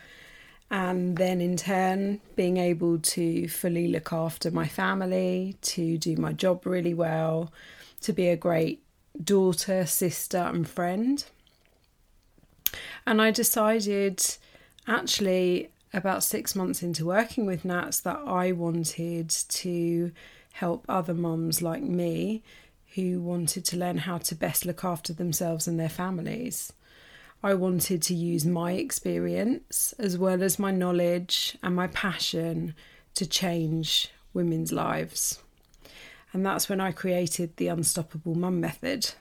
and 0.69 1.17
then 1.17 1.41
in 1.41 1.57
turn 1.57 2.21
being 2.37 2.55
able 2.55 2.97
to 2.97 3.49
fully 3.49 3.89
look 3.89 4.13
after 4.13 4.49
my 4.49 4.67
family, 4.67 5.57
to 5.61 5.97
do 5.97 6.15
my 6.15 6.31
job 6.31 6.65
really 6.65 6.93
well, 6.93 7.51
to 7.99 8.13
be 8.13 8.29
a 8.29 8.37
great 8.37 8.81
daughter, 9.21 9.85
sister, 9.85 10.37
and 10.37 10.67
friend. 10.69 11.25
And 13.05 13.21
I 13.21 13.31
decided 13.31 14.23
actually 14.87 15.69
about 15.93 16.23
six 16.23 16.55
months 16.55 16.81
into 16.81 17.05
working 17.05 17.45
with 17.45 17.65
Nats 17.65 17.99
that 17.99 18.19
I 18.25 18.53
wanted 18.53 19.29
to 19.29 20.11
help 20.53 20.85
other 20.87 21.13
mums 21.13 21.61
like 21.61 21.83
me 21.83 22.43
who 22.95 23.21
wanted 23.21 23.63
to 23.65 23.77
learn 23.77 23.99
how 23.99 24.17
to 24.17 24.35
best 24.35 24.65
look 24.65 24.83
after 24.83 25.13
themselves 25.13 25.67
and 25.67 25.79
their 25.79 25.89
families. 25.89 26.73
I 27.43 27.53
wanted 27.53 28.01
to 28.03 28.13
use 28.13 28.45
my 28.45 28.73
experience 28.73 29.93
as 29.97 30.17
well 30.17 30.43
as 30.43 30.59
my 30.59 30.71
knowledge 30.71 31.57
and 31.63 31.75
my 31.75 31.87
passion 31.87 32.75
to 33.15 33.25
change 33.25 34.09
women's 34.33 34.71
lives. 34.71 35.39
And 36.33 36.45
that's 36.45 36.69
when 36.69 36.79
I 36.79 36.91
created 36.91 37.57
the 37.57 37.67
Unstoppable 37.67 38.35
Mum 38.35 38.59
Method. 38.59 39.13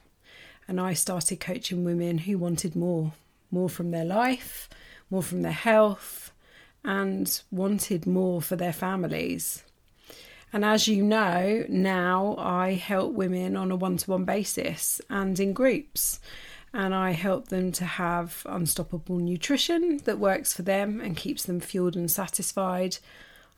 And 0.68 0.80
I 0.80 0.92
started 0.92 1.40
coaching 1.40 1.84
women 1.84 2.18
who 2.18 2.38
wanted 2.38 2.76
more 2.76 3.12
more 3.50 3.68
from 3.68 3.90
their 3.90 4.04
life, 4.04 4.68
more 5.10 5.22
from 5.22 5.42
their 5.42 5.52
health, 5.52 6.32
and 6.84 7.42
wanted 7.50 8.06
more 8.06 8.40
for 8.40 8.56
their 8.56 8.72
families. 8.72 9.64
And 10.52 10.64
as 10.64 10.88
you 10.88 11.02
know, 11.02 11.64
now 11.68 12.34
I 12.36 12.74
help 12.74 13.12
women 13.12 13.56
on 13.56 13.70
a 13.70 13.76
one 13.76 13.96
to 13.98 14.10
one 14.10 14.24
basis 14.24 15.00
and 15.08 15.38
in 15.38 15.52
groups. 15.52 16.20
And 16.72 16.94
I 16.94 17.12
help 17.12 17.48
them 17.48 17.72
to 17.72 17.84
have 17.84 18.42
unstoppable 18.48 19.18
nutrition 19.18 19.98
that 20.04 20.18
works 20.18 20.52
for 20.52 20.62
them 20.62 21.00
and 21.00 21.16
keeps 21.16 21.44
them 21.44 21.60
fueled 21.60 21.96
and 21.96 22.10
satisfied, 22.10 22.98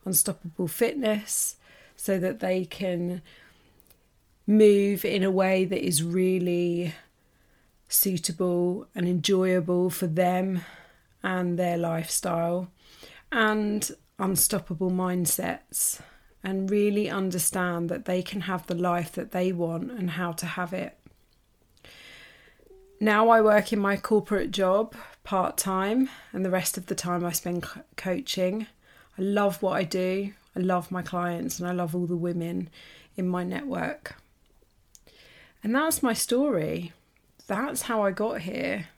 unstoppable 0.04 0.68
fitness, 0.68 1.56
so 1.96 2.18
that 2.18 2.40
they 2.40 2.64
can 2.64 3.22
move 4.46 5.04
in 5.04 5.22
a 5.22 5.30
way 5.30 5.64
that 5.64 5.84
is 5.84 6.02
really 6.02 6.94
suitable 7.88 8.86
and 8.94 9.06
enjoyable 9.06 9.90
for 9.90 10.06
them 10.06 10.62
and 11.22 11.58
their 11.58 11.76
lifestyle, 11.76 12.70
and 13.30 13.92
unstoppable 14.18 14.90
mindsets 14.90 16.00
and 16.44 16.70
really 16.70 17.08
understand 17.08 17.88
that 17.88 18.04
they 18.04 18.22
can 18.22 18.42
have 18.42 18.66
the 18.66 18.74
life 18.74 19.12
that 19.12 19.32
they 19.32 19.52
want 19.52 19.90
and 19.90 20.10
how 20.10 20.32
to 20.32 20.46
have 20.46 20.72
it. 20.72 20.98
Now 23.00 23.30
I 23.30 23.40
work 23.40 23.72
in 23.72 23.78
my 23.78 23.96
corporate 23.96 24.50
job 24.50 24.94
part 25.24 25.56
time, 25.56 26.08
and 26.32 26.44
the 26.44 26.50
rest 26.50 26.76
of 26.78 26.86
the 26.86 26.94
time 26.94 27.24
I 27.24 27.32
spend 27.32 27.66
coaching. 27.96 28.66
I 29.18 29.22
love 29.22 29.62
what 29.62 29.72
I 29.72 29.84
do, 29.84 30.32
I 30.56 30.60
love 30.60 30.90
my 30.90 31.02
clients, 31.02 31.58
and 31.58 31.68
I 31.68 31.72
love 31.72 31.94
all 31.94 32.06
the 32.06 32.16
women 32.16 32.70
in 33.16 33.28
my 33.28 33.44
network. 33.44 34.16
And 35.62 35.74
that's 35.74 36.02
my 36.02 36.12
story. 36.12 36.92
That's 37.46 37.82
how 37.82 38.02
I 38.02 38.10
got 38.10 38.40
here. 38.42 38.88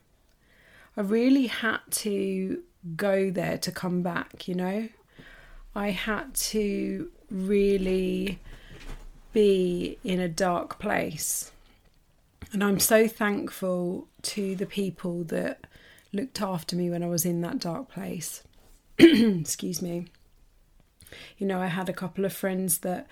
I 0.97 1.01
really 1.01 1.47
had 1.47 1.79
to 1.91 2.63
go 2.95 3.29
there 3.29 3.57
to 3.57 3.71
come 3.71 4.01
back, 4.01 4.47
you 4.47 4.55
know? 4.55 4.89
I 5.75 5.89
had 5.89 6.33
to 6.35 7.11
really 7.29 8.39
be 9.33 9.97
in 10.03 10.19
a 10.19 10.29
dark 10.29 10.79
place. 10.79 11.51
And 12.51 12.63
I'm 12.63 12.79
so 12.79 13.07
thankful 13.07 14.07
to 14.21 14.55
the 14.55 14.65
people 14.65 15.23
that 15.25 15.65
looked 16.13 16.41
after 16.41 16.75
me 16.75 16.89
when 16.89 17.03
I 17.03 17.07
was 17.07 17.25
in 17.25 17.41
that 17.41 17.59
dark 17.59 17.89
place. 17.89 18.43
Excuse 18.97 19.81
me. 19.81 20.05
You 21.37 21.47
know, 21.47 21.59
I 21.61 21.67
had 21.67 21.89
a 21.89 21.93
couple 21.93 22.25
of 22.25 22.33
friends 22.33 22.79
that 22.79 23.07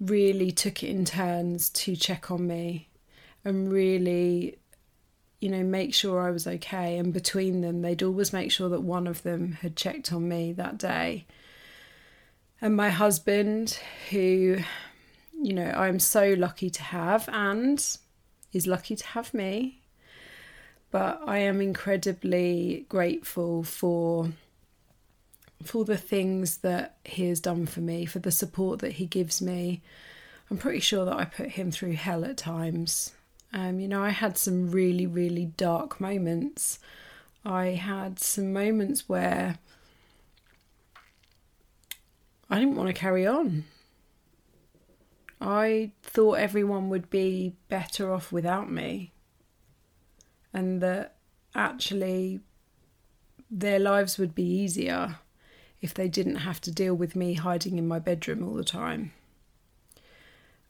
really 0.00 0.50
took 0.50 0.82
it 0.82 0.88
in 0.88 1.04
turns 1.04 1.68
to 1.70 1.94
check 1.94 2.30
on 2.30 2.46
me 2.46 2.88
and 3.44 3.72
really, 3.72 4.58
you 5.40 5.48
know, 5.48 5.62
make 5.62 5.94
sure 5.94 6.20
I 6.20 6.30
was 6.30 6.46
okay. 6.46 6.98
And 6.98 7.12
between 7.12 7.60
them, 7.60 7.82
they'd 7.82 8.02
always 8.02 8.32
make 8.32 8.50
sure 8.50 8.68
that 8.70 8.82
one 8.82 9.06
of 9.06 9.22
them 9.22 9.52
had 9.52 9.76
checked 9.76 10.12
on 10.12 10.28
me 10.28 10.52
that 10.54 10.78
day 10.78 11.26
and 12.60 12.76
my 12.76 12.90
husband, 12.90 13.78
who, 14.10 14.58
you 15.40 15.52
know, 15.52 15.70
I'm 15.70 15.98
so 15.98 16.34
lucky 16.36 16.70
to 16.70 16.82
have 16.82 17.28
and 17.32 17.78
is 18.52 18.66
lucky 18.66 18.96
to 18.96 19.06
have 19.08 19.32
me. 19.32 19.80
But 20.90 21.20
I 21.24 21.38
am 21.38 21.60
incredibly 21.60 22.86
grateful 22.88 23.62
for 23.62 24.30
for 25.62 25.84
the 25.84 25.96
things 25.96 26.58
that 26.58 26.96
he 27.04 27.28
has 27.28 27.38
done 27.38 27.66
for 27.66 27.80
me, 27.80 28.06
for 28.06 28.18
the 28.18 28.32
support 28.32 28.78
that 28.80 28.92
he 28.92 29.04
gives 29.04 29.42
me. 29.42 29.82
I'm 30.50 30.56
pretty 30.56 30.80
sure 30.80 31.04
that 31.04 31.16
I 31.16 31.26
put 31.26 31.50
him 31.50 31.70
through 31.70 31.92
hell 31.92 32.24
at 32.24 32.38
times. 32.38 33.12
Um, 33.52 33.78
you 33.78 33.86
know, 33.86 34.02
I 34.02 34.08
had 34.10 34.38
some 34.38 34.70
really, 34.70 35.06
really 35.06 35.44
dark 35.44 36.00
moments. 36.00 36.78
I 37.44 37.66
had 37.68 38.18
some 38.18 38.52
moments 38.52 39.08
where 39.08 39.58
I 42.50 42.58
didn't 42.58 42.76
want 42.76 42.88
to 42.88 42.92
carry 42.92 43.26
on. 43.26 43.64
I 45.40 45.92
thought 46.02 46.34
everyone 46.34 46.90
would 46.90 47.08
be 47.08 47.54
better 47.68 48.12
off 48.12 48.32
without 48.32 48.70
me, 48.70 49.12
and 50.52 50.82
that 50.82 51.16
actually 51.54 52.40
their 53.50 53.78
lives 53.78 54.18
would 54.18 54.34
be 54.34 54.44
easier 54.44 55.16
if 55.80 55.94
they 55.94 56.08
didn't 56.08 56.36
have 56.36 56.60
to 56.62 56.70
deal 56.70 56.94
with 56.94 57.16
me 57.16 57.34
hiding 57.34 57.78
in 57.78 57.88
my 57.88 57.98
bedroom 57.98 58.46
all 58.46 58.54
the 58.54 58.64
time. 58.64 59.12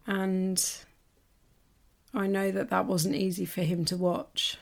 And 0.07 0.65
I 2.15 2.27
know 2.27 2.51
that 2.51 2.71
that 2.71 2.87
wasn't 2.87 3.17
easy 3.17 3.45
for 3.45 3.63
him 3.63 3.85
to 3.87 3.97
watch. 3.97 4.57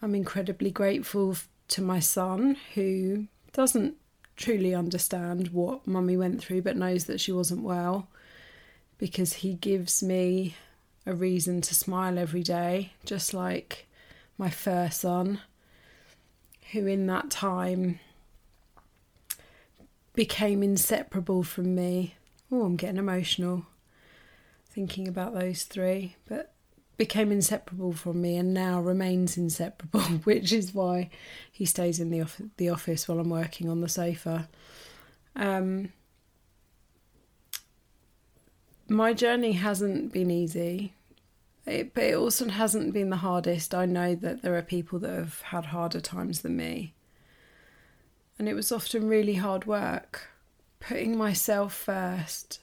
I'm 0.00 0.14
incredibly 0.14 0.70
grateful 0.70 1.36
to 1.68 1.82
my 1.82 2.00
son 2.00 2.56
who 2.74 3.28
doesn't 3.52 3.96
truly 4.36 4.74
understand 4.74 5.48
what 5.48 5.86
mummy 5.86 6.16
went 6.16 6.42
through, 6.42 6.62
but 6.62 6.76
knows 6.76 7.04
that 7.04 7.20
she 7.20 7.32
wasn't 7.32 7.62
well 7.62 8.08
because 8.98 9.34
he 9.34 9.54
gives 9.54 10.02
me 10.02 10.54
a 11.06 11.14
reason 11.14 11.60
to 11.60 11.74
smile 11.74 12.18
every 12.18 12.42
day, 12.42 12.92
just 13.04 13.34
like 13.34 13.86
my 14.38 14.50
first 14.50 15.00
son, 15.00 15.40
who 16.72 16.86
in 16.86 17.06
that 17.06 17.30
time 17.30 17.98
became 20.14 20.62
inseparable 20.62 21.42
from 21.42 21.74
me. 21.74 22.14
Oh, 22.50 22.62
I'm 22.62 22.76
getting 22.76 22.98
emotional 22.98 23.66
thinking 24.70 25.08
about 25.08 25.34
those 25.34 25.64
three, 25.64 26.16
but 26.28 26.51
became 27.02 27.32
inseparable 27.32 27.92
from 27.92 28.22
me 28.22 28.36
and 28.36 28.54
now 28.54 28.80
remains 28.80 29.36
inseparable, 29.36 30.00
which 30.22 30.52
is 30.52 30.72
why 30.72 31.10
he 31.50 31.64
stays 31.64 31.98
in 31.98 32.10
the 32.10 32.20
off- 32.20 32.40
the 32.58 32.68
office 32.68 33.08
while 33.08 33.18
I'm 33.18 33.28
working 33.28 33.68
on 33.68 33.80
the 33.80 33.88
sofa. 33.88 34.48
Um, 35.34 35.92
my 38.86 39.12
journey 39.12 39.50
hasn't 39.50 40.12
been 40.12 40.30
easy, 40.30 40.94
it, 41.66 41.92
but 41.92 42.04
it 42.04 42.14
also 42.14 42.48
hasn't 42.48 42.94
been 42.94 43.10
the 43.10 43.16
hardest. 43.16 43.74
I 43.74 43.84
know 43.84 44.14
that 44.14 44.42
there 44.42 44.56
are 44.56 44.62
people 44.62 45.00
that 45.00 45.12
have 45.12 45.40
had 45.40 45.64
harder 45.66 46.00
times 46.00 46.42
than 46.42 46.56
me, 46.56 46.94
and 48.38 48.48
it 48.48 48.54
was 48.54 48.70
often 48.70 49.08
really 49.08 49.34
hard 49.34 49.66
work. 49.66 50.28
Putting 50.78 51.18
myself 51.18 51.74
first 51.74 52.60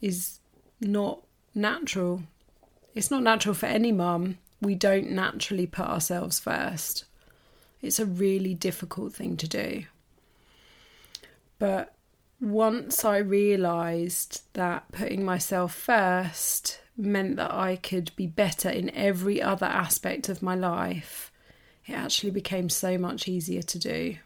is 0.00 0.38
not 0.80 1.24
natural 1.56 2.22
it's 2.94 3.10
not 3.10 3.22
natural 3.22 3.54
for 3.54 3.66
any 3.66 3.92
mum. 3.92 4.38
We 4.60 4.74
don't 4.74 5.10
naturally 5.10 5.66
put 5.66 5.86
ourselves 5.86 6.38
first. 6.38 7.04
It's 7.80 7.98
a 7.98 8.06
really 8.06 8.54
difficult 8.54 9.14
thing 9.14 9.36
to 9.38 9.48
do. 9.48 9.84
But 11.58 11.94
once 12.40 13.04
I 13.04 13.18
realised 13.18 14.42
that 14.54 14.90
putting 14.92 15.24
myself 15.24 15.74
first 15.74 16.80
meant 16.96 17.36
that 17.36 17.52
I 17.52 17.76
could 17.76 18.12
be 18.16 18.26
better 18.26 18.68
in 18.68 18.90
every 18.90 19.40
other 19.40 19.66
aspect 19.66 20.28
of 20.28 20.42
my 20.42 20.54
life, 20.54 21.30
it 21.86 21.92
actually 21.92 22.30
became 22.30 22.68
so 22.68 22.98
much 22.98 23.28
easier 23.28 23.62
to 23.62 23.78
do. 23.78 24.16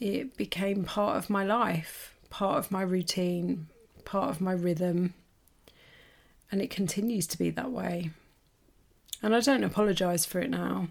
It 0.00 0.36
became 0.36 0.84
part 0.84 1.16
of 1.16 1.30
my 1.30 1.44
life, 1.44 2.14
part 2.30 2.58
of 2.58 2.70
my 2.70 2.82
routine, 2.82 3.68
part 4.04 4.30
of 4.30 4.40
my 4.40 4.52
rhythm 4.52 5.14
and 6.52 6.60
it 6.60 6.70
continues 6.70 7.26
to 7.28 7.38
be 7.38 7.50
that 7.50 7.72
way. 7.72 8.10
And 9.22 9.34
I 9.34 9.40
don't 9.40 9.64
apologise 9.64 10.26
for 10.26 10.38
it 10.38 10.50
now. 10.50 10.88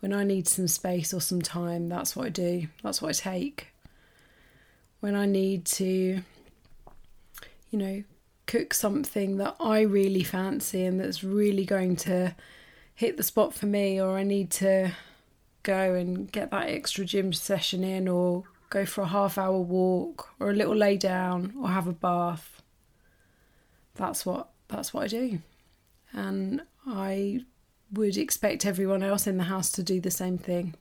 When 0.00 0.12
I 0.12 0.24
need 0.24 0.48
some 0.48 0.68
space 0.68 1.12
or 1.12 1.20
some 1.20 1.42
time, 1.42 1.88
that's 1.88 2.16
what 2.16 2.26
I 2.26 2.30
do, 2.30 2.68
that's 2.82 3.02
what 3.02 3.10
I 3.10 3.12
take. 3.12 3.68
When 5.00 5.14
I 5.14 5.26
need 5.26 5.66
to, 5.66 6.22
you 7.70 7.78
know, 7.78 8.04
cook 8.46 8.72
something 8.72 9.36
that 9.36 9.54
I 9.60 9.80
really 9.82 10.24
fancy 10.24 10.84
and 10.84 10.98
that's 10.98 11.22
really 11.22 11.66
going 11.66 11.96
to 11.96 12.34
hit 12.94 13.18
the 13.18 13.22
spot 13.22 13.52
for 13.52 13.66
me, 13.66 14.00
or 14.00 14.16
I 14.16 14.22
need 14.22 14.50
to 14.52 14.92
go 15.62 15.94
and 15.94 16.30
get 16.30 16.50
that 16.52 16.68
extra 16.68 17.04
gym 17.04 17.32
session 17.32 17.84
in, 17.84 18.08
or 18.08 18.44
go 18.70 18.86
for 18.86 19.02
a 19.02 19.08
half 19.08 19.36
hour 19.36 19.58
walk, 19.58 20.30
or 20.40 20.50
a 20.50 20.54
little 20.54 20.76
lay 20.76 20.96
down, 20.96 21.52
or 21.60 21.68
have 21.68 21.86
a 21.86 21.92
bath. 21.92 22.62
That's 23.96 24.24
what 24.24 24.48
that's 24.68 24.92
what 24.92 25.04
I 25.04 25.08
do, 25.08 25.38
and 26.12 26.62
I 26.86 27.44
would 27.92 28.16
expect 28.16 28.66
everyone 28.66 29.02
else 29.02 29.26
in 29.26 29.36
the 29.36 29.44
house 29.44 29.70
to 29.72 29.82
do 29.82 30.00
the 30.00 30.10
same 30.10 30.38
thing. 30.38 30.74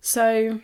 So, 0.00 0.60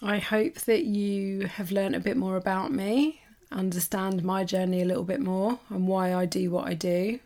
I 0.00 0.18
hope 0.18 0.54
that 0.62 0.84
you 0.84 1.46
have 1.46 1.70
learned 1.70 1.94
a 1.94 2.00
bit 2.00 2.16
more 2.16 2.36
about 2.36 2.72
me, 2.72 3.22
understand 3.50 4.24
my 4.24 4.44
journey 4.44 4.82
a 4.82 4.84
little 4.84 5.04
bit 5.04 5.20
more, 5.20 5.60
and 5.68 5.86
why 5.86 6.14
I 6.14 6.26
do 6.26 6.50
what 6.50 6.66
I 6.66 6.74
do. 6.74 7.20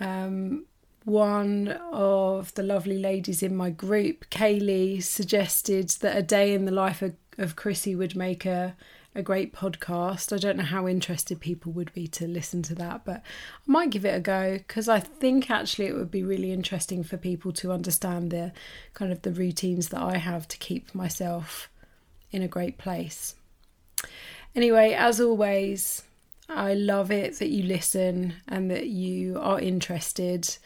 Um, 0.00 0.66
one 1.04 1.68
of 1.90 2.54
the 2.54 2.62
lovely 2.62 2.98
ladies 2.98 3.42
in 3.42 3.56
my 3.56 3.70
group, 3.70 4.28
Kaylee, 4.30 5.02
suggested 5.02 5.88
that 6.00 6.16
a 6.16 6.22
day 6.22 6.54
in 6.54 6.64
the 6.64 6.72
life 6.72 7.02
of, 7.02 7.14
of 7.38 7.56
Chrissie 7.56 7.96
would 7.96 8.14
make 8.14 8.44
a 8.44 8.76
a 9.14 9.22
great 9.22 9.54
podcast. 9.54 10.32
I 10.32 10.38
don't 10.38 10.56
know 10.56 10.64
how 10.64 10.88
interested 10.88 11.40
people 11.40 11.72
would 11.72 11.92
be 11.92 12.06
to 12.08 12.26
listen 12.26 12.62
to 12.62 12.74
that, 12.76 13.04
but 13.04 13.16
I 13.16 13.20
might 13.66 13.90
give 13.90 14.04
it 14.04 14.14
a 14.14 14.20
go 14.20 14.58
because 14.58 14.88
I 14.88 15.00
think 15.00 15.50
actually 15.50 15.86
it 15.86 15.94
would 15.94 16.10
be 16.10 16.22
really 16.22 16.52
interesting 16.52 17.02
for 17.02 17.16
people 17.16 17.52
to 17.54 17.72
understand 17.72 18.30
the 18.30 18.52
kind 18.94 19.12
of 19.12 19.22
the 19.22 19.32
routines 19.32 19.88
that 19.88 20.00
I 20.00 20.16
have 20.16 20.48
to 20.48 20.58
keep 20.58 20.94
myself 20.94 21.68
in 22.30 22.42
a 22.42 22.48
great 22.48 22.78
place. 22.78 23.34
Anyway, 24.54 24.92
as 24.92 25.20
always, 25.20 26.02
I 26.48 26.74
love 26.74 27.10
it 27.10 27.38
that 27.38 27.50
you 27.50 27.64
listen 27.64 28.34
and 28.48 28.70
that 28.70 28.88
you 28.88 29.38
are 29.38 29.60
interested. 29.60 30.56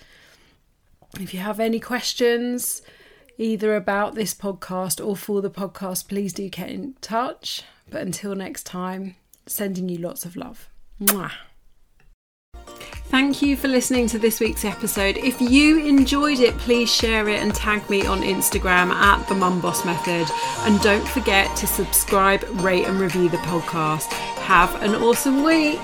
If 1.19 1.35
you 1.35 1.41
have 1.41 1.61
any 1.61 1.81
questions, 1.81 2.83
either 3.39 3.75
about 3.75 4.15
this 4.15 4.35
podcast 4.35 5.05
or 5.05 5.17
for 5.17 5.43
the 5.43 5.51
podcast, 5.51 6.09
please 6.09 6.33
do 6.33 6.49
get 6.49 6.71
in 6.71 6.95
touch. 7.01 7.63
But 7.91 8.03
until 8.03 8.35
next 8.35 8.65
time, 8.65 9.17
sending 9.47 9.89
you 9.89 9.99
lots 9.99 10.25
of 10.25 10.37
love. 10.37 10.69
Mwah. 11.01 11.33
Thank 13.09 13.41
you 13.41 13.57
for 13.57 13.69
listening 13.69 14.09
to 14.09 14.19
this 14.19 14.41
week's 14.41 14.65
episode. 14.65 15.17
If 15.19 15.41
you 15.41 15.87
enjoyed 15.87 16.41
it, 16.41 16.59
please 16.59 16.93
share 16.93 17.29
it 17.29 17.41
and 17.41 17.55
tag 17.55 17.89
me 17.89 18.05
on 18.05 18.23
Instagram 18.23 18.91
at 18.91 19.27
the 19.29 19.35
Mum 19.35 19.61
Boss 19.61 19.85
Method. 19.85 20.27
And 20.63 20.81
don't 20.81 21.07
forget 21.07 21.55
to 21.59 21.69
subscribe, 21.69 22.45
rate, 22.63 22.85
and 22.85 22.99
review 22.99 23.29
the 23.29 23.37
podcast. 23.39 24.13
Have 24.43 24.83
an 24.83 24.97
awesome 24.97 25.45
week. 25.45 25.79